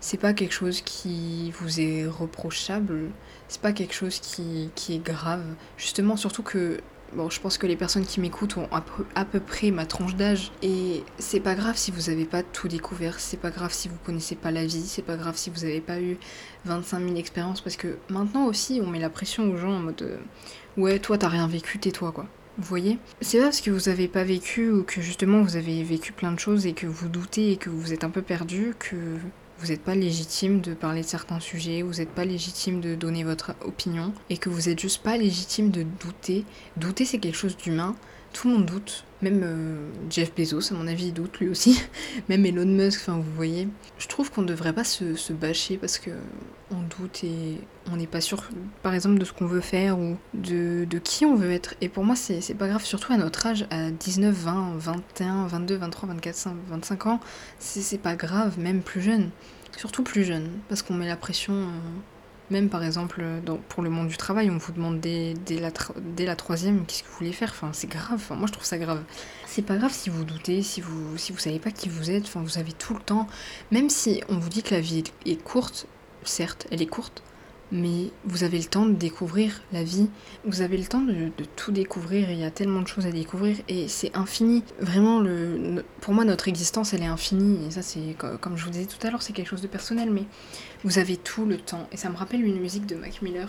[0.00, 3.10] C'est pas quelque chose qui vous est reprochable,
[3.48, 5.44] c'est pas quelque chose qui, qui est grave.
[5.76, 6.80] Justement, surtout que
[7.14, 10.50] Bon, je pense que les personnes qui m'écoutent ont à peu, près ma tranche d'âge.
[10.62, 13.96] Et c'est pas grave si vous avez pas tout découvert, c'est pas grave si vous
[14.04, 16.18] connaissez pas la vie, c'est pas grave si vous avez pas eu
[16.64, 17.60] 25 000 expériences.
[17.60, 20.18] Parce que maintenant aussi, on met la pression aux gens en mode euh,
[20.76, 22.26] Ouais, toi t'as rien vécu, tais-toi quoi.
[22.58, 22.98] Vous voyez?
[23.20, 26.32] C'est pas parce que vous avez pas vécu ou que justement vous avez vécu plein
[26.32, 28.96] de choses et que vous doutez et que vous êtes un peu perdu que
[29.58, 33.24] vous n'êtes pas légitime de parler de certains sujets, vous n'êtes pas légitime de donner
[33.24, 36.44] votre opinion, et que vous êtes juste pas légitime de douter.
[36.76, 37.94] Douter, c'est quelque chose d'humain.
[38.34, 39.04] Tout le monde doute.
[39.22, 41.80] Même euh, Jeff Bezos, à mon avis, il doute lui aussi.
[42.28, 43.68] Même Elon Musk, enfin, vous voyez.
[43.96, 46.10] Je trouve qu'on ne devrait pas se, bâcher parce que
[46.72, 47.60] on doute et
[47.92, 48.42] on n'est pas sûr,
[48.82, 51.74] par exemple, de ce qu'on veut faire ou de, de qui on veut être.
[51.80, 55.76] Et pour moi, c'est pas grave, surtout à notre âge, à 19, 20, 21, 22,
[55.76, 57.20] 23, 24, 5, 25 ans.
[57.60, 59.30] C'est pas grave, même plus jeune.
[59.76, 61.54] Surtout plus jeune, parce qu'on met la pression.
[61.54, 61.68] euh,
[62.50, 63.24] même par exemple,
[63.68, 67.32] pour le monde du travail, on vous demande dès, la, troisième qu'est-ce que vous voulez
[67.32, 67.50] faire?
[67.50, 68.22] Enfin, c'est grave.
[68.30, 69.02] Moi, je trouve ça grave.
[69.46, 72.24] C'est pas grave si vous doutez, si vous, si vous savez pas qui vous êtes.
[72.24, 73.26] Enfin, vous avez tout le temps.
[73.70, 75.86] Même si on vous dit que la vie est courte,
[76.24, 77.22] certes, elle est courte,
[77.72, 80.08] mais vous avez le temps de découvrir la vie.
[80.44, 82.30] Vous avez le temps de, tout découvrir.
[82.30, 84.62] Il y a tellement de choses à découvrir et c'est infini.
[84.80, 85.22] Vraiment,
[86.00, 87.66] pour moi, notre existence, elle est infinie.
[87.66, 89.66] Et ça, c'est co- comme je vous disais tout à l'heure, c'est quelque chose de
[89.66, 90.24] personnel, mais
[90.84, 91.88] vous avez tout le temps.
[91.92, 93.48] Et ça me rappelle une musique de Mac Miller.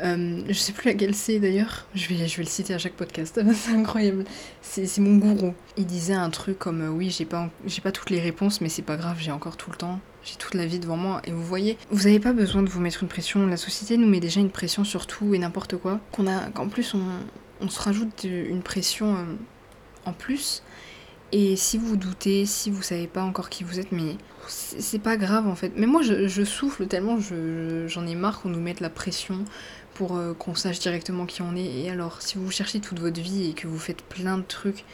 [0.00, 2.92] Euh, je sais plus laquelle c'est d'ailleurs, je vais, je vais le citer à chaque
[2.92, 4.24] podcast, c'est incroyable.
[4.60, 5.54] C'est mon gourou.
[5.76, 7.48] Il disait un truc comme euh, Oui, j'ai pas,
[7.82, 10.54] pas toutes les réponses, mais c'est pas grave, j'ai encore tout le temps, j'ai toute
[10.54, 11.22] la vie devant moi.
[11.24, 13.46] Et vous voyez, vous avez pas besoin de vous mettre une pression.
[13.46, 16.00] La société nous met déjà une pression sur tout et n'importe quoi.
[16.12, 17.00] Qu'en plus, on,
[17.60, 19.24] on se rajoute une pression euh,
[20.04, 20.62] en plus.
[21.32, 24.16] Et si vous doutez, si vous savez pas encore qui vous êtes, mais
[24.48, 25.72] c'est pas grave en fait.
[25.76, 29.44] Mais moi je, souffle tellement, je- j'en ai marre qu'on nous mette la pression
[29.94, 31.64] pour euh, qu'on sache directement qui on est.
[31.82, 34.84] Et alors, si vous cherchez toute votre vie et que vous faites plein de trucs,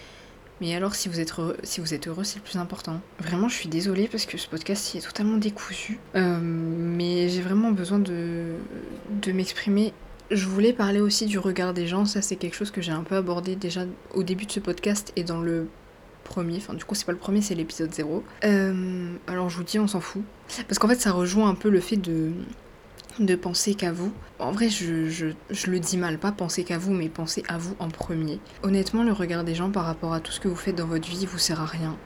[0.60, 3.00] mais alors si vous êtes heureux, si vous êtes heureux, c'est le plus important.
[3.18, 5.98] Vraiment, je suis désolée parce que ce podcast est totalement décousu.
[6.14, 8.54] Euh, mais j'ai vraiment besoin de,
[9.22, 9.92] de m'exprimer.
[10.30, 13.02] Je voulais parler aussi du regard des gens, ça c'est quelque chose que j'ai un
[13.02, 13.82] peu abordé déjà
[14.14, 15.66] au début de ce podcast et dans le
[16.40, 18.24] enfin du coup c'est pas le premier, c'est l'épisode 0.
[18.44, 20.22] Euh, alors je vous dis, on s'en fout.
[20.68, 22.32] Parce qu'en fait ça rejoint un peu le fait de,
[23.18, 24.12] de penser qu'à vous.
[24.38, 27.58] En vrai je, je, je le dis mal, pas penser qu'à vous, mais penser à
[27.58, 28.40] vous en premier.
[28.62, 31.08] Honnêtement, le regard des gens par rapport à tout ce que vous faites dans votre
[31.08, 31.96] vie vous sert à rien.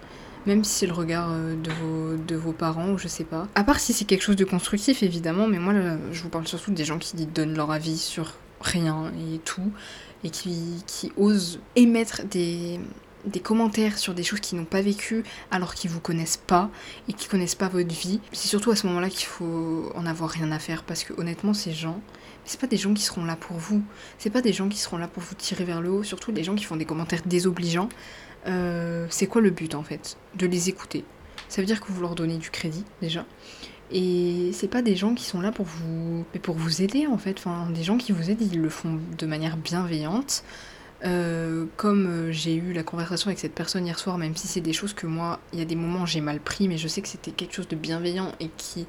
[0.47, 3.49] Même si c'est le regard euh, de vos, de vos parents ou je sais pas.
[3.57, 5.75] À part si c'est quelque chose de constructif évidemment, mais moi
[6.13, 9.73] je vous parle surtout des gens qui donnent leur avis sur rien et tout,
[10.25, 12.81] et qui, qui osent émettre des,
[13.27, 16.71] des commentaires sur des choses qu'ils n'ont pas vécues alors qu'ils vous connaissent pas
[17.09, 18.21] et qui connaissent pas votre vie.
[18.33, 21.55] C'est surtout à ce moment-là qu'il faut en avoir rien à faire parce que honnêtement
[21.55, 22.01] ces gens,
[22.45, 23.83] c'est pas des gens qui seront là pour vous.
[24.19, 26.45] C'est pas des gens qui seront là pour vous tirer vers le haut, surtout des
[26.45, 27.89] gens qui font des commentaires désobligeants.
[28.47, 30.17] Euh, c'est quoi le but en fait?
[30.37, 31.05] De les écouter.
[31.49, 33.27] Ça veut dire que vous leur donnez du crédit déjà.
[33.91, 37.19] Et c'est pas des gens qui sont là pour vous, mais pour vous aider en
[37.19, 37.45] fait.
[37.71, 40.43] Des gens qui vous aident, ils le font de manière bienveillante.
[41.07, 44.61] Euh, comme euh, j'ai eu la conversation avec cette personne hier soir, même si c'est
[44.61, 47.01] des choses que moi, il y a des moments j'ai mal pris, mais je sais
[47.01, 48.87] que c'était quelque chose de bienveillant et qui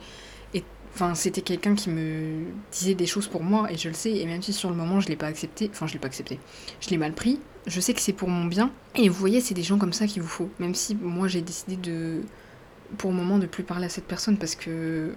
[1.00, 4.18] Enfin, c'était quelqu'un qui me disait des choses pour moi et je le sais.
[4.18, 6.40] Et même si sur le moment je l'ai pas accepté, enfin je l'ai pas accepté,
[6.82, 7.40] je l'ai mal pris.
[7.68, 8.72] Je sais que c'est pour mon bien.
[8.96, 10.50] Et vous voyez, c'est des gens comme ça qu'il vous faut.
[10.58, 12.22] Même si moi j'ai décidé de,
[12.98, 15.12] pour le moment, de plus parler à cette personne parce que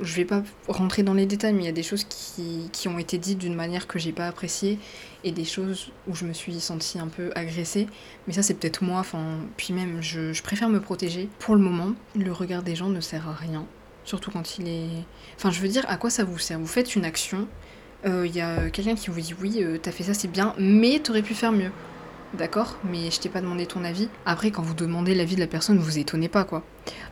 [0.00, 2.88] je vais pas rentrer dans les détails, mais il y a des choses qui, qui
[2.88, 4.78] ont été dites d'une manière que j'ai pas appréciée
[5.24, 7.86] et des choses où je me suis sentie un peu agressée.
[8.26, 9.00] Mais ça, c'est peut-être moi.
[9.00, 11.28] Enfin, puis même, je, je préfère me protéger.
[11.38, 13.66] Pour le moment, le regard des gens ne sert à rien.
[14.04, 14.88] Surtout quand il est.
[15.36, 16.58] Enfin, je veux dire, à quoi ça vous sert?
[16.58, 17.46] Vous faites une action,
[18.04, 21.22] il y a quelqu'un qui vous dit oui, t'as fait ça, c'est bien, mais t'aurais
[21.22, 21.70] pu faire mieux.
[22.34, 24.08] D'accord, mais je t'ai pas demandé ton avis.
[24.24, 26.64] Après, quand vous demandez l'avis de la personne, vous étonnez pas, quoi.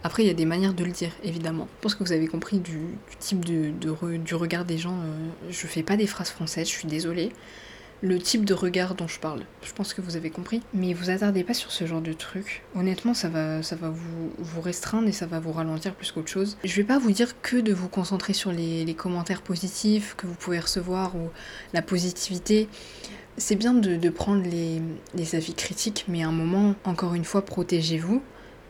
[0.02, 1.68] Après, il y a des manières de le dire, évidemment.
[1.76, 2.78] Je pense que vous avez compris du,
[3.18, 4.96] type de, du regard des gens.
[5.50, 7.32] je fais pas des phrases françaises, je suis désolée
[8.02, 9.42] le type de regard dont je parle.
[9.62, 10.62] Je pense que vous avez compris.
[10.74, 12.62] Mais vous attardez pas sur ce genre de truc.
[12.74, 16.28] Honnêtement, ça va, ça va vous, vous restreindre et ça va vous ralentir plus qu'autre
[16.28, 16.56] chose.
[16.64, 20.34] Je vais pas vous dire que de vous concentrer sur les, commentaires positifs que vous
[20.34, 21.30] pouvez recevoir ou
[21.72, 22.68] la positivité.
[23.36, 24.82] C'est bien de, prendre les,
[25.14, 28.20] les avis critiques, mais à un moment, encore une fois, protégez-vous.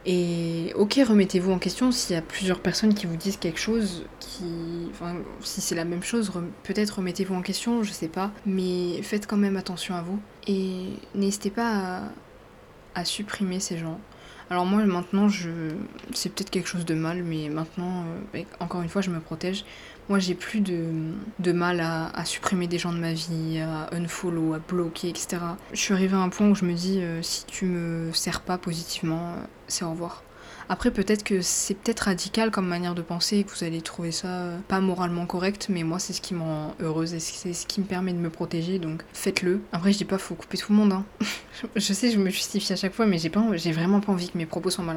[0.07, 4.07] Et ok, remettez-vous en question s'il y a plusieurs personnes qui vous disent quelque chose,
[4.19, 6.33] qui, enfin, si c'est la même chose,
[6.63, 10.87] peut-être remettez-vous en question, je sais pas, mais faites quand même attention à vous et
[11.15, 12.03] n'hésitez pas
[12.95, 14.01] à, supprimer ces gens.
[14.49, 15.51] Alors moi maintenant, je,
[16.13, 19.65] c'est peut-être quelque chose de mal, mais maintenant, euh, encore une fois, je me protège.
[20.11, 24.59] Moi, j'ai plus de, mal à, supprimer des gens de ma vie, à unfollow, à
[24.59, 25.37] bloquer, etc.
[25.73, 28.41] Je suis arrivée à un point où je me dis, euh, si tu me sers
[28.41, 30.25] pas positivement, euh, c'est au revoir.
[30.73, 34.13] Après, peut-être que c'est peut-être radical comme manière de penser et que vous allez trouver
[34.13, 37.53] ça euh, pas moralement correct, mais moi, c'est ce qui me rend heureuse et c'est
[37.53, 39.63] ce qui me permet de me protéger, donc faites-le.
[39.73, 41.05] Après, je dis pas faut couper tout le monde, hein.
[41.75, 44.31] je sais, je me justifie à chaque fois, mais j'ai pas, j'ai vraiment pas envie
[44.31, 44.97] que mes propos soient mal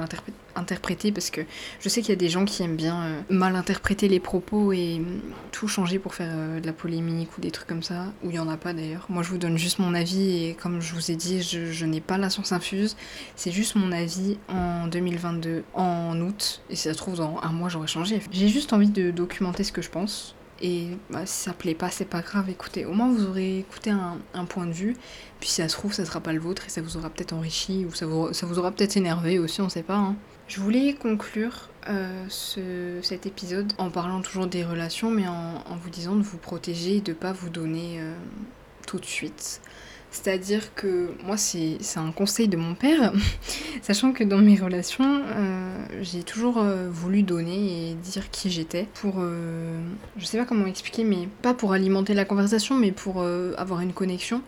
[0.55, 1.41] interprétés parce que
[1.79, 4.73] je sais qu'il y a des gens qui aiment bien euh, mal interpréter les propos
[4.73, 8.13] et mm, tout changer pour faire euh, de la polémique ou des trucs comme ça,
[8.23, 9.07] ou il y en a pas d'ailleurs.
[9.09, 11.85] Moi, je vous donne juste mon avis et comme je vous ai dit, je, je
[11.87, 12.95] n'ai pas la science infuse,
[13.35, 17.51] c'est juste mon avis en 2022 en août, et si ça se trouve dans un
[17.51, 18.21] mois j'aurais changé.
[18.31, 21.89] J'ai juste envie de documenter ce que je pense, et bah, si ça plaît pas,
[21.89, 24.95] c'est pas grave, écoutez, au moins vous aurez écouté un, point de vue,
[25.39, 27.33] puis si ça se trouve ça sera pas le vôtre, et ça vous aura peut-être
[27.33, 29.97] enrichi, ou ça vous, ça vous aura peut-être énervé aussi, on sait pas.
[29.97, 30.15] Hein.
[30.47, 35.89] Je voulais conclure euh, ce, cet épisode en parlant toujours des relations, mais en, vous
[35.89, 38.13] disant de vous protéger et de pas vous donner euh,
[38.85, 39.61] tout de suite.
[40.13, 43.11] C'est-à-dire que moi, c'est un conseil de mon père,
[43.81, 48.87] sachant que dans mes relations, euh, j'ai toujours euh, voulu donner et dire qui j'étais
[48.93, 49.81] pour, euh,
[50.17, 53.23] je sais pas comment expliquer, mais pas pour alimenter la conversation, mais pour
[53.57, 54.41] avoir une connexion.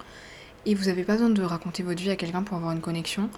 [0.68, 3.30] Et vous avez pas besoin de raconter votre vie à quelqu'un pour avoir une connexion.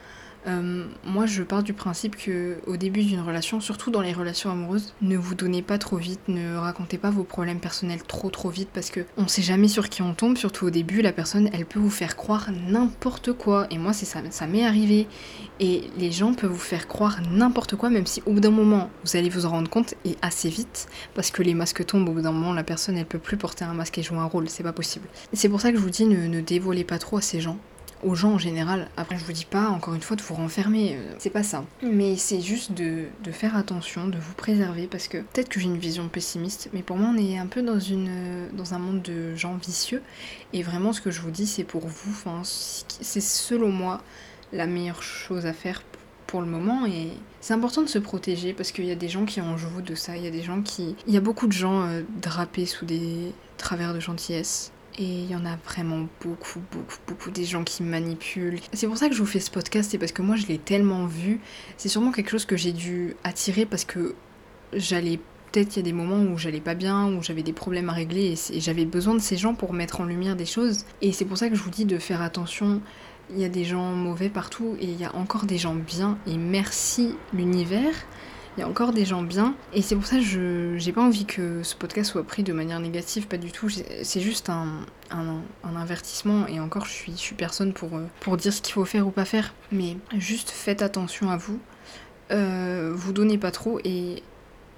[0.47, 4.49] Euh, moi, je pars du principe que au début d'une relation, surtout dans les relations
[4.49, 8.49] amoureuses, ne vous donnez pas trop vite, ne racontez pas vos problèmes personnels trop trop
[8.49, 10.38] vite parce que on sait jamais sur qui on tombe.
[10.38, 13.67] Surtout au début, la personne, elle peut vous faire croire n'importe quoi.
[13.71, 15.07] Et moi, c'est ça, m'est arrivé.
[15.60, 18.89] Et les gens peuvent vous faire croire n'importe quoi, même si au bout d'un moment,
[19.03, 22.07] vous allez vous en rendre compte et assez vite, parce que les masques tombent.
[22.07, 24.25] Au bout d'un moment, la personne, elle peut plus porter un masque et jouer un
[24.25, 24.47] rôle.
[24.49, 25.07] C'est pas possible.
[25.33, 27.57] C'est pour ça que je vous dis, ne dévoilez pas trop à ces gens
[28.03, 28.89] aux gens en général.
[28.97, 31.65] Après, je vous dis pas, encore une fois, de vous renfermer, euh, c'est pas ça.
[31.81, 35.77] Mais c'est juste de, faire attention, de vous préserver, parce que peut-être que j'ai une
[35.77, 39.36] vision pessimiste, mais pour moi, on est un peu dans, une, dans un monde de
[39.36, 40.01] gens vicieux.
[40.53, 44.01] Et vraiment, ce que je vous dis, c'est pour vous, enfin, c'est selon moi
[44.53, 45.83] la meilleure chose à faire
[46.27, 49.25] pour le moment et c'est important de se protéger parce qu'il y a des gens
[49.25, 50.95] qui en jouent de ça, il y a des gens qui...
[51.07, 55.29] Il y a beaucoup de gens euh, drapés sous des travers de gentillesse et il
[55.29, 58.60] y en a vraiment beaucoup, beaucoup, beaucoup des gens qui manipulent.
[58.73, 60.57] C'est pour ça que je vous fais ce podcast, c'est parce que moi je l'ai
[60.57, 61.39] tellement vu.
[61.77, 64.15] C'est sûrement quelque chose que j'ai dû attirer parce que
[64.73, 65.19] j'allais
[65.51, 67.93] peut-être il y a des moments où j'allais pas bien, où j'avais des problèmes à
[67.93, 70.86] régler et, j'avais besoin de ces gens pour mettre en lumière des choses.
[71.01, 72.81] Et c'est pour ça que je vous dis de faire attention.
[73.29, 76.17] Il y a des gens mauvais partout et il y a encore des gens bien.
[76.25, 77.93] Et merci l'univers
[78.58, 79.56] il y a encore des gens bien.
[79.72, 82.54] Et c'est pour ça que je j'ai pas envie que ce podcast soit pris de
[82.54, 83.70] manière négative, pas du tout.
[83.70, 84.80] C'est juste un,
[85.12, 86.48] un, avertissement.
[86.48, 89.06] Et encore, je suis, je suis personne pour, euh, pour dire ce qu'il faut faire
[89.06, 89.54] ou pas faire.
[89.72, 91.60] Mais juste faites attention à vous.
[92.32, 94.24] Euh, vous donnez pas trop et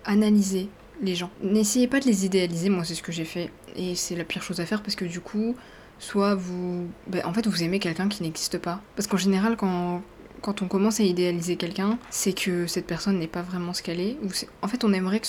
[0.04, 0.70] analysez
[1.02, 1.32] les gens.
[1.42, 3.50] N'essayez pas de les idéaliser, moi c'est ce que j'ai fait.
[3.78, 5.56] Et c'est la pire chose à faire parce que du coup,
[6.00, 6.88] soit vous...
[7.08, 8.82] Ben, en fait, vous aimez quelqu'un qui n'existe pas.
[8.98, 10.02] Parce qu'en général, quand,
[10.42, 14.00] quand on commence à idéaliser quelqu'un, c'est que cette personne n'est pas vraiment ce qu'elle
[14.00, 14.18] est.
[14.24, 14.30] Ou
[14.62, 15.28] en fait, on aimerait que,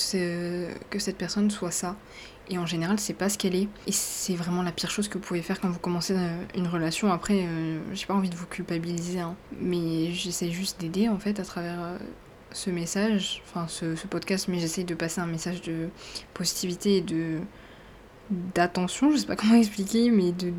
[0.98, 1.96] cette personne soit ça.
[2.48, 3.68] Et en général, c'est pas ce qu'elle est.
[3.86, 6.66] Et c'est vraiment la pire chose que vous pouvez faire quand vous commencez euh, une
[6.66, 7.12] relation.
[7.12, 9.36] Après, euh, j'ai pas envie de vous culpabiliser, hein.
[9.60, 11.98] mais j'essaie juste d'aider en fait à travers euh,
[12.50, 15.90] ce message, enfin ce, ce podcast, mais j'essaie de passer un message de
[16.34, 17.38] positivité et de,
[18.54, 20.52] d'attention, je sais pas comment expliquer, mais de,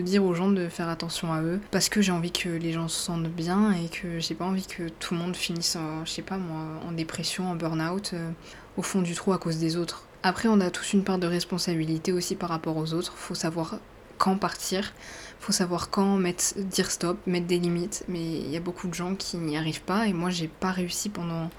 [0.00, 1.60] dire aux gens de faire attention à eux.
[1.70, 4.66] Parce que j'ai envie que les gens se sentent bien et que j'ai pas envie
[4.66, 8.30] que tout le monde finisse, en, je sais pas moi, en dépression, en burn-out, euh,
[8.76, 10.04] au fond du trou à cause des autres.
[10.22, 13.14] Après, on a tous une part de responsabilité aussi par rapport aux autres.
[13.16, 13.78] Faut savoir
[14.18, 14.92] quand partir,
[15.40, 18.04] faut savoir quand mettre, dire stop, mettre des limites.
[18.08, 20.72] Mais il y a beaucoup de gens qui n'y arrivent pas et moi j'ai pas
[20.72, 21.50] réussi pendant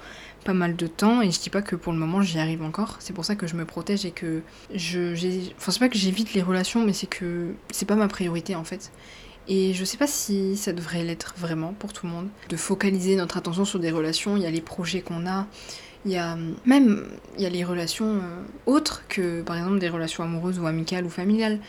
[0.43, 2.97] pas mal de temps et je dis pas que pour le moment j'y arrive encore.
[2.99, 4.41] C'est pour ça que je me protège et que
[4.73, 5.13] je,
[5.57, 8.63] enfin c'est pas que j'évite les relations, mais c'est que c'est pas ma priorité en
[8.63, 8.91] fait.
[9.47, 12.27] Et je sais pas si ça devrait l'être vraiment pour tout le monde.
[12.49, 15.47] De focaliser notre attention sur des relations, il y a les projets qu'on a,
[16.05, 17.07] il y a même
[17.37, 21.05] il y a les relations euh, autres que par exemple des relations amoureuses ou amicales
[21.05, 21.59] ou familiales.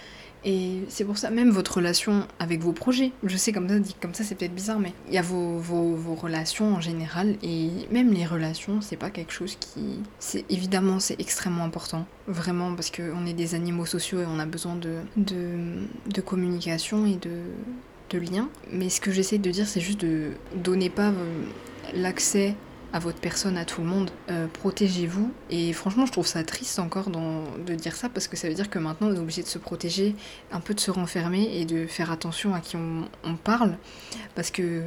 [0.45, 4.14] Et c'est pour ça, même votre relation avec vos projets, je sais comme ça, comme
[4.14, 7.70] ça c'est peut-être bizarre, mais il y a vos, vos, vos, relations en général, et
[7.91, 10.01] même les relations, c'est pas quelque chose qui...
[10.18, 14.47] C'est évidemment, c'est extrêmement important, vraiment, parce qu'on est des animaux sociaux et on a
[14.47, 17.43] besoin de, de, de communication et de,
[18.11, 18.49] de liens.
[18.72, 21.43] Mais ce que j'essaie de dire, c'est juste de donner pas euh,
[21.95, 22.55] l'accès
[22.93, 24.11] à votre personne, à tout le monde.
[24.30, 25.32] Euh, protégez-vous.
[25.51, 28.70] Et franchement, je trouve ça triste encore de dire ça parce que ça veut dire
[28.70, 30.14] que maintenant on est obligé de se protéger,
[30.53, 33.76] un peu de se renfermer et de faire attention à qui on, parle.
[34.34, 34.82] Parce que,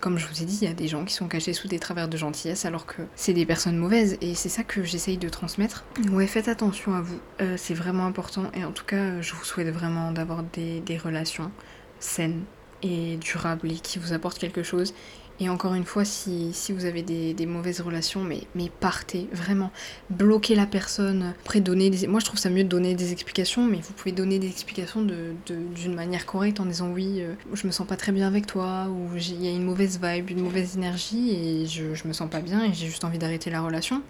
[0.00, 1.78] comme je vous ai dit, il y a des gens qui sont cachés sous des
[1.78, 4.16] travers de gentillesse alors que c'est des personnes mauvaises.
[4.20, 5.84] Et c'est ça que j'essaye de transmettre.
[6.10, 7.20] Ouais, faites attention à vous.
[7.40, 8.44] Euh, c'est vraiment important.
[8.54, 11.50] Et en tout cas, je vous souhaite vraiment d'avoir des, des relations
[11.98, 12.42] saines
[12.82, 14.94] et durables et qui vous apportent quelque chose
[15.40, 19.70] et encore une fois, si, vous avez des, mauvaises relations, mais, mais partez, vraiment.
[20.10, 21.32] Bloquez la personne.
[21.40, 22.06] Après, donner des...
[22.06, 25.00] Moi, je trouve ça mieux de donner des explications, mais vous pouvez donner des explications
[25.00, 28.46] d'une de, manière correcte en disant oui, euh, je me sens pas très bien avec
[28.46, 32.12] toi, ou il y a une mauvaise vibe, une mauvaise énergie, et je, je me
[32.12, 34.02] sens pas bien, et j'ai juste envie d'arrêter la relation.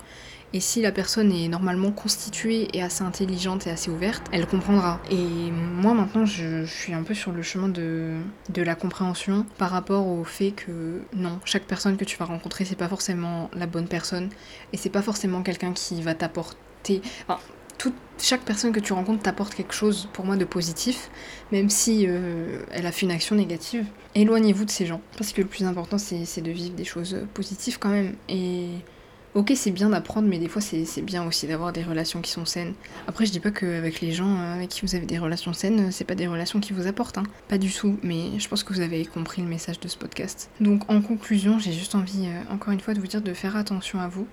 [0.52, 5.00] Et si la personne est normalement constituée et assez intelligente et assez ouverte, elle comprendra.
[5.10, 8.16] Et moi maintenant, je, suis un peu sur le chemin de,
[8.48, 12.64] de la compréhension par rapport au fait que non, chaque personne que tu vas rencontrer,
[12.64, 14.28] c'est pas forcément la bonne personne.
[14.72, 17.00] Et c'est pas forcément quelqu'un qui va t'apporter.
[17.28, 17.38] Enfin,
[17.78, 21.10] toute, chaque personne que tu rencontres t'apporte quelque chose pour moi de positif,
[21.52, 23.86] même si euh, elle a fait une action négative.
[24.14, 27.78] Éloignez-vous de ces gens, parce que le plus important c'est de vivre des choses positives
[27.78, 28.16] quand même.
[28.28, 28.68] Et
[29.34, 32.44] Ok, c'est bien d'apprendre, mais des fois c'est bien aussi d'avoir des relations qui sont
[32.44, 32.74] saines.
[33.06, 35.92] Après, je dis pas qu'avec les gens euh, avec qui vous avez des relations saines,
[35.92, 37.22] c'est pas des relations qui vous apportent, hein.
[37.48, 40.50] Pas du tout, mais je pense que vous avez compris le message de ce podcast.
[40.60, 43.54] Donc en conclusion, j'ai juste envie, euh, encore une fois, de vous dire de faire
[43.54, 44.26] attention à vous,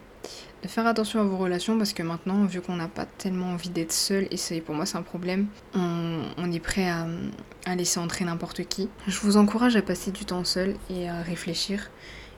[0.63, 3.69] de faire attention à vos relations parce que maintenant, vu qu'on n'a pas tellement envie
[3.69, 5.45] d'être seul, et c'est pour moi c'est un problème,
[5.75, 7.05] on, est prêt à,
[7.67, 8.89] à laisser entrer n'importe qui.
[9.05, 11.91] Je vous encourage à passer du temps seul et à réfléchir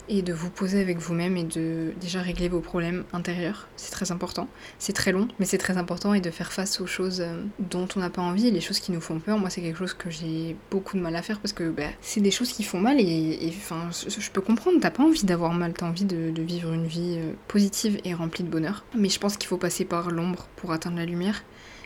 [0.09, 3.67] et de vous poser avec vous-même et de déjà régler vos problèmes intérieurs.
[3.75, 4.47] C'est très important.
[4.79, 7.87] C'est très long, mais c'est très important et de faire face aux choses euh, dont
[7.95, 9.37] on n'a pas envie, les choses qui nous font peur.
[9.37, 12.21] Moi, c'est quelque chose que j'ai beaucoup de mal à faire parce que bah, c'est
[12.21, 14.79] des choses qui font mal et enfin, je peux comprendre.
[14.81, 18.43] T'as pas envie d'avoir mal, t'as envie de, vivre une vie euh, positive et remplie
[18.43, 18.85] de bonheur.
[18.97, 21.43] Mais je pense qu'il faut passer par l'ombre pour atteindre la lumière,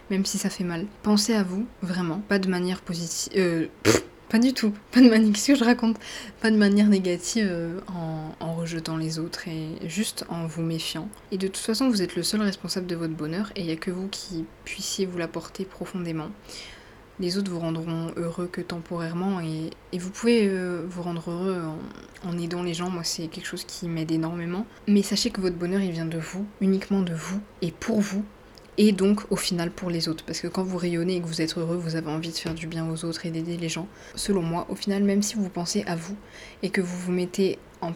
[0.10, 0.86] même si ça fait mal.
[1.02, 3.34] Pensez à vous, vraiment, pas de manière positive.
[3.36, 3.68] Euh,
[4.34, 4.74] pas du tout.
[4.92, 5.98] Pas de manière, que je raconte?
[6.42, 7.80] Pas de manière négative euh,
[8.40, 11.08] en, rejetant les autres et juste en vous méfiant.
[11.32, 13.72] Et de toute façon, vous êtes le seul responsable de votre bonheur et il n'y
[13.72, 16.30] a que vous qui puissiez vous l'apporter profondément.
[17.20, 19.70] Les autres vous rendront heureux que temporairement et,
[20.00, 21.62] vous pouvez euh, vous rendre heureux
[22.24, 22.90] en, en, aidant les gens.
[22.90, 24.66] Moi, c'est quelque chose qui m'aide énormément.
[24.88, 28.26] Mais sachez que votre bonheur, il vient de vous, uniquement de vous et pour vous
[28.78, 30.24] et donc au final pour les autres.
[30.26, 32.54] Parce que quand vous rayonnez et que vous êtes heureux, vous avez envie de faire
[32.54, 33.88] du bien aux autres et d'aider les gens.
[34.16, 36.16] Selon moi, au final, même si vous pensez à vous
[36.62, 37.94] et que vous vous mettez en,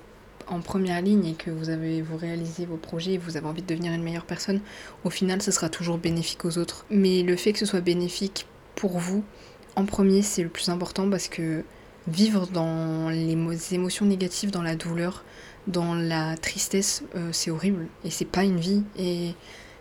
[0.62, 3.68] première ligne et que vous avez vous réalisez vos projets et vous avez envie de
[3.68, 4.62] devenir une meilleure personne,
[5.04, 6.86] au final, ce sera toujours bénéfique aux autres.
[6.90, 9.26] Mais le fait que ce soit bénéfique pour vous,
[9.76, 11.64] en premier, c'est le plus important parce que
[12.08, 13.36] vivre dans les
[13.74, 15.26] émotions négatives, dans la douleur,
[15.68, 18.84] dans la tristesse, euh, c'est horrible et c'est pas une vie.
[18.98, 19.34] Et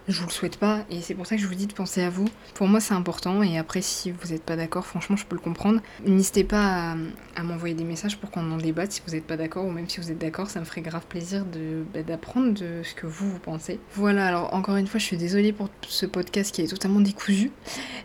[0.08, 2.02] je vous le souhaite pas et c'est pour ça que je vous dis de penser
[2.02, 2.26] à vous.
[2.54, 5.40] Pour moi c'est important et après si vous n'êtes pas d'accord, franchement je peux le
[5.40, 5.80] comprendre.
[6.04, 6.94] N'hésitez pas
[7.36, 9.88] à, m'envoyer des messages pour qu'on en débatte si vous n'êtes pas d'accord ou même
[9.88, 13.06] si vous êtes d'accord, ça me ferait grave plaisir de bah, d'apprendre de ce que
[13.06, 13.80] vous vous pensez.
[13.94, 17.50] Voilà alors encore une fois je suis désolée pour ce podcast qui est totalement décousu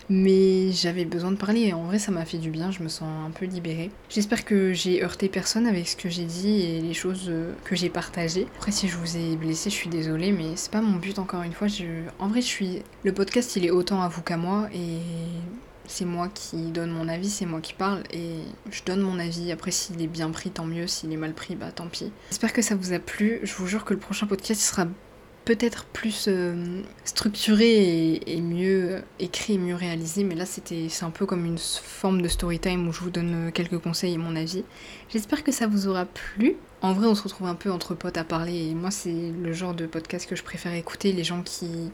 [0.09, 2.89] mais j'avais besoin de parler et en vrai ça m'a fait du bien, je me
[2.89, 3.91] sens un peu libérée.
[4.09, 7.75] J'espère que j'ai heurté personne avec ce que j'ai dit et les choses euh, que
[7.75, 8.47] j'ai partagées.
[8.57, 11.43] Après si je vous ai blessé je suis désolée mais c'est pas mon but encore
[11.43, 11.67] une fois.
[12.19, 12.83] En vrai, je suis.
[13.03, 14.99] Le podcast, il est autant à vous qu'à moi et
[15.87, 18.39] c'est moi qui donne mon avis, c'est moi qui parle et
[18.71, 19.51] je donne mon avis.
[19.51, 20.87] Après, s'il est bien pris, tant mieux.
[20.87, 22.11] S'il est mal pris, bah tant pis.
[22.29, 23.39] J'espère que ça vous a plu.
[23.43, 24.85] Je vous jure que le prochain podcast sera
[25.45, 31.09] peut-être plus euh, structuré et, mieux écrit et mieux réalisé, mais là c'était c'est un
[31.09, 34.17] peu comme une forme de story time où je vous donne euh, quelques conseils et
[34.17, 34.63] mon avis.
[35.09, 36.55] J'espère que ça vous aura plu.
[36.81, 39.53] En vrai, on se retrouve un peu entre potes à parler et moi c'est le
[39.53, 41.91] genre de podcast que je préfère écouter, les gens qui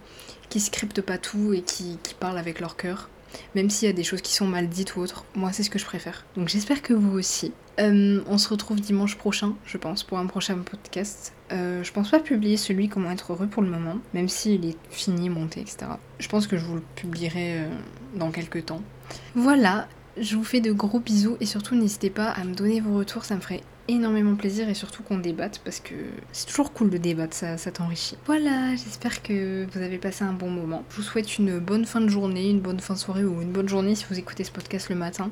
[0.49, 3.09] qui scriptent pas tout et qui, qui parlent avec leur cœur.
[3.55, 5.69] Même s'il y a des choses qui sont mal dites ou autres, moi c'est ce
[5.69, 6.25] que je préfère.
[6.35, 7.53] Donc j'espère que vous aussi.
[7.79, 11.33] Euh, on se retrouve dimanche prochain, je pense, pour un prochain podcast.
[11.51, 14.77] Euh, je pense pas publier celui Comment être heureux pour le moment, même s'il est
[14.89, 15.77] fini, monté, etc.
[16.19, 17.69] Je pense que je vous le publierai euh,
[18.15, 18.81] dans quelques temps.
[19.35, 19.87] Voilà,
[20.19, 23.25] je vous fais de gros bisous et surtout n'hésitez pas à me donner vos retours,
[23.25, 25.93] ça me ferait énormément plaisir et surtout qu'on débatte parce que
[26.31, 28.17] c'est toujours cool de débattre, ça, ça t'enrichit.
[28.25, 30.83] Voilà, j'espère que vous avez passé un bon moment.
[30.89, 33.51] Je vous souhaite une bonne fin de journée, une bonne fin de soirée ou une
[33.51, 35.31] bonne journée si vous écoutez ce podcast le matin.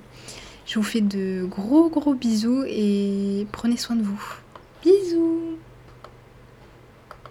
[0.66, 4.24] Je vous fais de gros gros bisous et prenez soin de vous.
[4.84, 5.58] Bisous